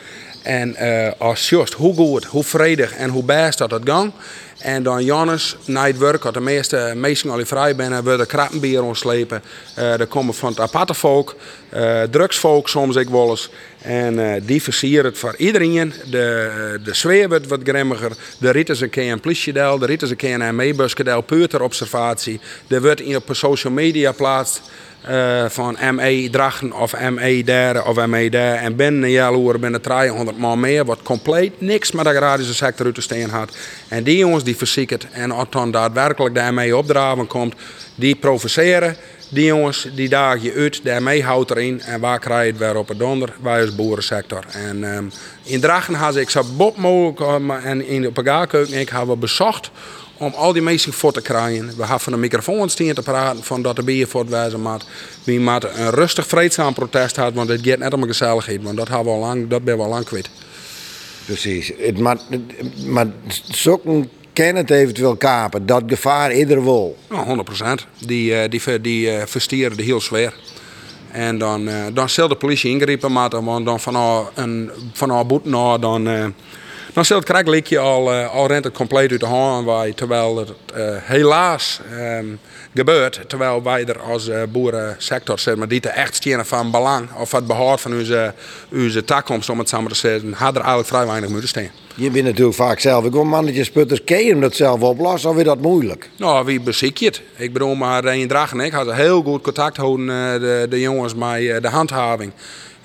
En 0.48 0.76
uh, 0.80 1.08
als 1.18 1.48
just 1.48 1.72
hoe 1.72 1.94
goed, 1.94 2.24
hoe 2.24 2.44
vredig 2.44 2.92
en 2.92 3.10
hoe 3.10 3.22
best 3.22 3.58
dat 3.58 3.70
het 3.70 3.82
gang. 3.84 4.12
En 4.58 4.82
dan 4.82 5.04
Jannes, 5.04 5.56
na 5.64 5.86
het 5.86 5.98
werk, 5.98 6.22
had 6.22 6.34
de 6.34 6.40
meeste 6.40 6.92
mensen 6.96 7.30
al 7.30 7.44
vrij 7.44 7.76
binnen, 7.76 8.04
worden 8.04 8.26
krappenbier 8.26 8.82
ontslepen. 8.82 9.42
Uh, 9.78 10.00
er 10.00 10.06
komen 10.06 10.34
van 10.34 10.50
het 10.50 10.60
aparte 10.60 10.94
volk, 10.94 11.36
uh, 11.74 12.02
drugsvolk 12.02 12.68
soms 12.68 12.96
ik 12.96 13.08
wel 13.08 13.30
eens. 13.30 13.50
En 13.82 14.42
die 14.46 14.62
versieren 14.62 15.04
het 15.04 15.18
voor 15.18 15.34
iedereen. 15.36 15.92
De, 16.10 16.80
de 16.84 16.94
sfeer 16.94 17.28
wordt 17.28 17.46
wat 17.46 17.60
grimmiger. 17.62 18.12
De 18.38 18.50
rit 18.50 18.68
is 18.68 18.80
een 18.80 18.90
keer 18.90 19.12
een 19.12 19.78
de 19.78 19.86
rit 19.86 20.02
is 20.02 20.10
een 20.10 20.16
keer 20.16 20.40
een 20.40 20.56
ME-buskadel, 20.56 21.20
peuterobservatie. 21.20 22.40
Er 22.68 22.82
wordt 22.82 23.16
op 23.16 23.28
social 23.30 23.72
media 23.72 24.12
plaatst. 24.12 24.60
Uh, 25.10 25.44
van 25.48 25.76
ME 25.94 26.28
Drachen 26.30 26.72
of 26.72 27.10
ME 27.10 27.42
daar 27.44 27.86
of 27.86 28.06
ME 28.06 28.30
daar. 28.30 28.54
En 28.54 28.76
binnen 28.76 29.02
een 29.02 29.10
jaar 29.10 29.58
binnen 29.58 29.80
300 29.80 30.38
man 30.38 30.60
meer. 30.60 30.84
Wat 30.84 31.02
compleet 31.02 31.60
niks 31.60 31.92
met 31.92 32.04
de 32.04 32.10
agrarische 32.10 32.54
sector 32.54 32.86
uit 32.86 32.94
te 32.94 33.00
steen 33.00 33.30
had. 33.30 33.56
En 33.88 34.02
die 34.02 34.16
jongens 34.16 34.44
die 34.44 34.56
verzieken. 34.56 34.98
En 35.12 35.30
als 35.30 35.46
dan 35.50 35.70
daadwerkelijk 35.70 36.34
de 36.34 36.52
ME 36.52 36.76
opdraven 36.76 37.26
komt, 37.26 37.54
die 37.94 38.16
provoceren. 38.16 38.96
Die 39.30 39.44
jongens 39.44 39.88
die 39.94 40.08
daag 40.08 40.42
je 40.42 40.52
uit, 40.52 40.80
de 40.82 41.00
ME 41.00 41.22
houdt 41.22 41.50
erin. 41.50 41.82
En 41.82 42.00
waar 42.00 42.18
krijg 42.18 42.44
je 42.44 42.50
het 42.50 42.60
weer 42.60 42.76
op 42.76 42.88
het 42.88 42.98
donder? 42.98 43.32
Wij 43.42 43.60
als 43.60 43.74
boerensector. 43.74 44.44
En 44.52 44.84
um, 44.84 45.10
in 45.42 45.60
Drachen 45.60 45.94
had 45.94 46.16
ik 46.16 46.30
zo 46.30 46.42
bot 46.56 46.76
mogelijk 46.76 47.64
en 47.64 47.86
in 47.86 48.02
de 48.02 48.10
pagaakkeuken 48.10 48.80
ik 48.80 48.88
hebben 48.88 49.18
bezocht 49.18 49.70
om 50.18 50.32
al 50.34 50.52
die 50.52 50.62
mensen 50.62 50.92
voor 50.92 51.12
te 51.12 51.22
krijgen. 51.22 51.66
We 51.66 51.78
hebben 51.78 52.00
van 52.00 52.12
een 52.12 52.20
microfoon 52.20 52.68
staan 52.68 52.92
te 52.92 53.02
praten 53.02 53.44
van 53.44 53.62
dat 53.62 53.76
de 53.76 53.82
bier 53.82 54.08
voor 54.08 54.20
het 54.20 54.30
wijzen 54.30 54.62
maat. 54.62 54.86
Wie 55.24 55.40
maat 55.40 55.64
een 55.64 55.90
rustig 55.90 56.26
vreedzaam 56.26 56.74
protest 56.74 57.16
had, 57.16 57.34
want 57.34 57.48
het 57.48 57.60
gaat 57.62 57.78
net 57.78 57.92
om 57.94 58.02
een 58.02 58.08
gezelligheid. 58.08 58.62
Want 58.62 58.76
dat 58.76 58.88
hebben 58.88 59.06
we 59.06 59.12
al 59.12 59.18
lang, 59.18 59.48
dat 59.48 59.64
ben 59.64 59.76
we 59.76 59.82
al 59.82 59.88
lang 59.88 60.04
kwijt. 60.04 60.30
Precies. 61.24 61.72
Het, 61.78 61.98
maar, 61.98 62.18
maar 62.86 63.06
zoeken 63.50 64.10
kan 64.32 64.54
het 64.54 64.70
eventueel 64.70 65.16
kapen. 65.16 65.66
Dat 65.66 65.82
gevaar 65.86 66.34
ieder. 66.34 66.62
Nou, 66.62 67.44
100% 67.80 67.84
Die, 68.06 68.30
uh, 68.30 68.40
die, 68.48 68.80
die 68.80 69.06
uh, 69.06 69.22
verstieren 69.26 69.76
de 69.76 69.82
heel 69.82 70.00
zwaar. 70.00 70.34
En 71.10 71.38
dan, 71.38 71.68
uh, 71.68 71.74
dan 71.92 72.08
zal 72.08 72.28
de 72.28 72.36
politie 72.36 72.70
ingrijpen, 72.70 73.12
maar 73.12 73.30
dan, 73.30 73.80
van 73.80 74.26
een 74.34 74.70
van 74.92 75.26
boete 75.26 75.76
dan 75.80 76.34
dan 76.92 77.04
zult 77.04 77.28
het 77.28 77.48
likje 77.48 77.78
al, 77.78 78.12
uh, 78.12 78.34
al 78.34 78.46
rent 78.46 78.64
het 78.64 78.74
compleet 78.74 79.10
uit 79.10 79.20
de 79.20 79.26
hand 79.26 79.66
wij, 79.66 79.92
terwijl 79.92 80.36
het 80.36 80.48
uh, 80.76 80.96
helaas 81.02 81.80
um, 81.92 82.38
gebeurt. 82.74 83.20
Terwijl 83.26 83.62
wij 83.62 83.84
er 83.84 84.00
als 84.00 84.28
uh, 84.28 84.42
boerensector 84.48 85.38
zeg 85.38 85.56
maar, 85.56 85.68
die 85.68 85.80
te 85.80 85.88
echt 85.88 86.14
stenen 86.14 86.46
van 86.46 86.70
belang 86.70 87.08
of 87.12 87.32
het 87.32 87.46
behoud 87.46 87.80
van 87.80 87.92
onze, 87.92 88.34
onze 88.72 89.04
toekomst, 89.04 89.50
om 89.50 89.58
het 89.58 89.68
samen 89.68 89.88
te 89.88 89.96
zeggen, 89.96 90.32
had 90.32 90.54
er 90.54 90.60
eigenlijk 90.60 90.88
vrij 90.88 91.06
weinig 91.06 91.30
moeten 91.30 91.48
staan. 91.48 91.70
Je 91.94 92.10
bent 92.10 92.24
natuurlijk 92.24 92.56
vaak 92.56 92.80
zelf. 92.80 93.04
Ik 93.04 93.10
kom 93.10 93.28
mannetjes 93.28 93.70
putters, 93.70 94.04
kun 94.04 94.24
je 94.24 94.38
dat 94.38 94.54
zelf 94.54 94.80
oplossen 94.80 95.30
of 95.30 95.36
is 95.36 95.44
dat 95.44 95.60
moeilijk? 95.60 96.10
Nou, 96.16 96.44
wie 96.44 96.60
beziek 96.60 96.96
je 96.96 97.06
het? 97.06 97.22
Ik 97.36 97.52
bedoel, 97.52 97.74
maar 97.74 98.04
in 98.04 98.28
Dragen 98.28 98.60
ik 98.60 98.72
had 98.72 98.92
heel 98.92 99.22
goed 99.22 99.42
contact 99.42 99.76
houden, 99.76 100.06
de, 100.40 100.66
de 100.70 100.80
jongens 100.80 101.14
met 101.14 101.62
de 101.62 101.68
handhaving. 101.68 102.32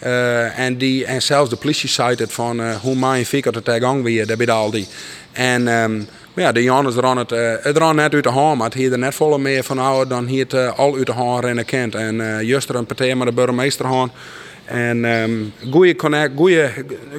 Uh, 0.06 0.60
en, 0.60 0.78
die, 0.78 1.06
en 1.06 1.22
zelfs 1.22 1.50
de 1.50 1.56
politie 1.56 1.90
zei 1.90 2.16
het 2.16 2.34
van 2.34 2.60
uh, 2.60 2.76
hoe 2.76 2.96
mijn 2.96 3.26
fikker 3.26 3.54
het 3.54 3.70
gang 3.84 4.04
weer, 4.04 4.28
dat 4.28 4.50
al 4.50 4.72
die. 4.72 4.88
En 5.32 5.68
um, 5.68 6.08
ja, 6.34 6.52
de 6.52 6.64
jongens 6.64 6.96
ran 6.96 7.18
het, 7.18 7.32
uh, 7.32 7.54
het 7.62 7.78
ran 7.78 7.96
net 7.96 8.14
uit 8.14 8.24
de 8.24 8.30
hand, 8.30 8.58
maar 8.58 8.66
het 8.66 8.78
hier 8.78 8.92
er 8.92 9.00
net 9.00 9.16
volle 9.16 9.38
meer 9.38 9.64
van 9.64 9.80
ouder 9.80 10.08
dan 10.08 10.26
hier 10.26 10.46
het 10.50 10.78
al 10.78 10.96
uit 10.96 11.06
de 11.06 11.12
hand 11.12 11.44
rennen 11.44 11.66
kent. 11.66 11.96
En 11.96 12.16
uh, 12.16 12.42
juster 12.42 12.76
een 12.76 12.86
partij 12.86 13.16
met 13.16 13.28
de 13.28 13.34
burgemeester 13.34 13.86
gaan. 13.86 14.12
En 14.66 15.06
um, 15.06 15.54
goede 15.72 15.96
connect, 15.96 16.32
goede, 16.36 16.72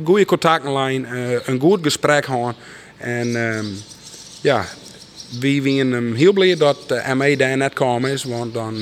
goede 0.05 0.25
contactlijn, 0.25 1.07
een 1.45 1.61
goed 1.61 1.79
gesprek 1.83 2.25
gaan. 2.25 2.55
En 2.97 3.37
um, 3.37 3.77
ja, 4.41 4.65
wie 5.41 5.63
zijn 5.63 6.15
heel 6.15 6.33
blij 6.33 6.57
dat 6.57 6.77
de 6.87 7.15
ME 7.15 7.37
daar 7.37 7.57
net 7.57 7.73
komen 7.73 8.11
is, 8.11 8.25
want 8.25 8.55
dan 8.55 8.75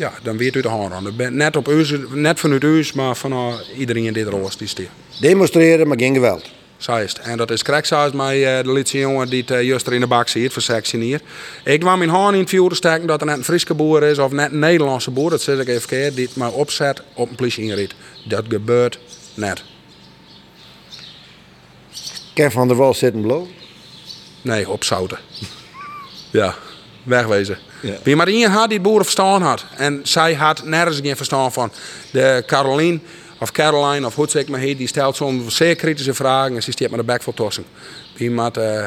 ja, 0.00 0.12
dan 0.22 0.36
weet 0.36 0.54
u 0.54 0.60
de 0.60 0.68
hand 0.68 1.30
Net, 1.30 1.56
op 1.56 1.68
u, 1.68 1.86
net 2.12 2.40
vanuit 2.40 2.64
u, 2.64 2.86
maar 2.94 3.16
van 3.16 3.60
iedereen 3.76 4.12
die 4.12 4.24
er 4.24 4.40
was 4.40 4.56
die 4.56 4.68
stier. 4.68 4.88
Demonstreren, 5.20 5.88
maar 5.88 5.98
geen 5.98 6.14
geweld. 6.14 6.50
Zo 6.76 6.96
is 6.96 7.12
het. 7.12 7.20
En 7.20 7.36
dat 7.36 7.50
is 7.50 7.62
zoals 7.82 8.12
mij 8.12 8.58
uh, 8.58 8.64
de 8.64 8.72
lietse 8.72 8.98
jongen 8.98 9.28
die 9.28 9.40
het 9.40 9.50
uh, 9.50 9.62
juist 9.62 9.86
er 9.86 9.92
in 9.92 10.00
de 10.00 10.06
bak 10.06 10.28
ziet 10.28 10.52
voor 10.52 10.62
sectie 10.62 11.00
hier. 11.00 11.20
Ik 11.64 11.80
kwam 11.80 11.98
mijn 11.98 12.10
hand 12.10 12.34
in 12.34 12.40
het 12.40 12.48
vuur 12.48 12.74
steken 12.74 13.06
dat 13.06 13.20
er 13.20 13.26
net 13.26 13.36
een 13.36 13.44
Friese 13.44 13.74
boer 13.74 14.02
is 14.02 14.18
of 14.18 14.32
net 14.32 14.52
een 14.52 14.58
Nederlandse 14.58 15.10
boer, 15.10 15.30
dat 15.30 15.42
zeg 15.42 15.58
ik 15.58 15.68
even 15.68 15.88
keer, 15.88 16.14
die 16.14 16.26
het 16.26 16.36
maar 16.36 16.52
opzet 16.52 17.02
op 17.14 17.30
een 17.30 17.36
politie 17.36 17.64
inriet. 17.64 17.94
Dat 18.28 18.44
gebeurt 18.48 18.98
net. 19.34 19.62
Ken 22.34 22.50
van 22.50 22.68
der 22.68 22.76
Wal 22.76 22.94
zitten 22.94 23.22
blow? 23.22 23.46
Nee, 24.42 24.70
op 24.70 24.84
zouten. 24.84 25.18
ja, 26.40 26.54
wegwezen. 27.02 27.58
Wie 28.02 28.16
maar 28.16 28.26
één 28.26 28.50
had 28.50 28.68
die 28.68 28.80
boeren 28.80 29.04
verstaan 29.04 29.42
had. 29.42 29.64
En 29.76 30.00
zij 30.02 30.34
had 30.34 30.64
nergens 30.64 30.98
geen 31.02 31.16
verstaan 31.16 31.52
van. 31.52 31.72
De 32.12 32.42
Caroline, 32.46 32.98
of 33.38 33.52
Caroline, 33.52 34.06
of 34.06 34.14
hoe 34.14 34.26
het 34.32 34.48
maar 34.48 34.60
heet, 34.60 34.78
die 34.78 34.88
stelt 34.88 35.16
soms 35.16 35.56
zeer 35.56 35.76
kritische 35.76 36.14
vragen 36.14 36.54
en 36.54 36.62
ze 36.62 36.72
stiert 36.72 36.90
met 36.90 37.00
de 37.00 37.06
bek 37.06 37.22
vol 37.22 37.34
tossen. 37.34 37.64
Wie 38.16 38.30
maar 38.30 38.58
uh, 38.58 38.84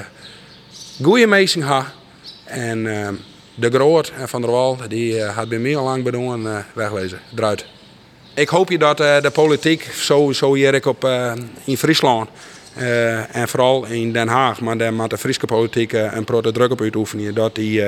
goede 1.02 1.28
mensen 1.28 1.62
had. 1.62 1.86
En 2.44 2.86
uh, 2.86 3.08
de 3.56 3.70
Groot 3.70 4.12
en 4.18 4.30
Van 4.30 4.42
der 4.42 4.52
Wal, 4.52 4.78
die 4.88 5.16
uh, 5.16 5.36
had 5.36 5.50
bij 5.50 5.60
mij 5.60 5.78
al 5.78 5.84
lang 5.84 6.04
bedoeld 6.04 6.46
uh, 6.46 6.58
wegwezen, 6.74 7.20
eruit. 7.36 7.66
Ik 8.34 8.50
hoop 8.50 8.70
je 8.70 8.78
dat 8.78 8.98
de 8.98 9.30
politiek, 9.34 9.90
sowieso 9.94 10.54
hier 10.54 10.88
op, 10.88 11.10
in 11.64 11.78
Friesland, 11.78 12.30
en 13.32 13.48
vooral 13.48 13.86
in 13.86 14.12
Den 14.14 14.28
Haag, 14.28 14.60
maar 14.60 14.78
daar 14.78 15.08
de 15.08 15.18
Friese 15.18 15.46
politiek 15.46 15.92
een 15.92 16.26
grote 16.26 16.52
druk 16.52 16.72
op 16.72 16.82
uitoefenen, 16.82 17.34
dat 17.34 17.56
die 17.56 17.84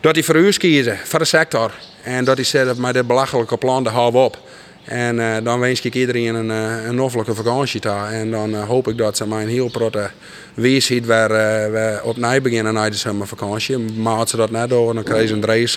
dat 0.00 0.14
hij 0.14 0.24
voor 0.24 0.36
u 0.36 0.52
kiezen, 0.52 0.98
voor 1.04 1.18
de 1.18 1.24
sector. 1.24 1.72
En 2.02 2.24
dat 2.24 2.36
hij 2.36 2.44
zegt, 2.44 2.76
maar 2.76 2.92
dit 2.92 3.06
belachelijke 3.06 3.56
plan, 3.56 3.86
houden 3.86 4.20
we 4.20 4.26
op. 4.26 4.38
En 4.84 5.16
uh, 5.16 5.36
dan 5.42 5.60
wens 5.60 5.80
ik 5.80 5.94
iedereen 5.94 6.34
een, 6.34 6.48
uh, 6.48 6.86
een 6.86 6.94
noffelijke 6.94 7.34
vakantie 7.34 7.80
daar. 7.80 8.12
En 8.12 8.30
dan 8.30 8.50
uh, 8.50 8.62
hoop 8.62 8.88
ik 8.88 8.98
dat 8.98 9.16
ze 9.16 9.26
mij 9.26 9.42
een 9.42 9.48
heel 9.48 9.68
grote 9.68 10.10
wijsheid 10.54 11.06
waar 11.06 11.28
we 11.72 12.00
opnieuw 12.02 12.40
beginnen 12.40 12.74
na 12.74 12.90
de 12.90 12.96
zomervakantie. 12.96 13.78
Maar 13.78 14.16
als 14.16 14.30
ze 14.30 14.36
dat 14.36 14.50
net 14.50 14.68
doen, 14.68 14.94
dan 14.94 15.04
krijgen 15.04 15.28
ze 15.28 15.34
een 15.34 15.40
draaien 15.40 15.68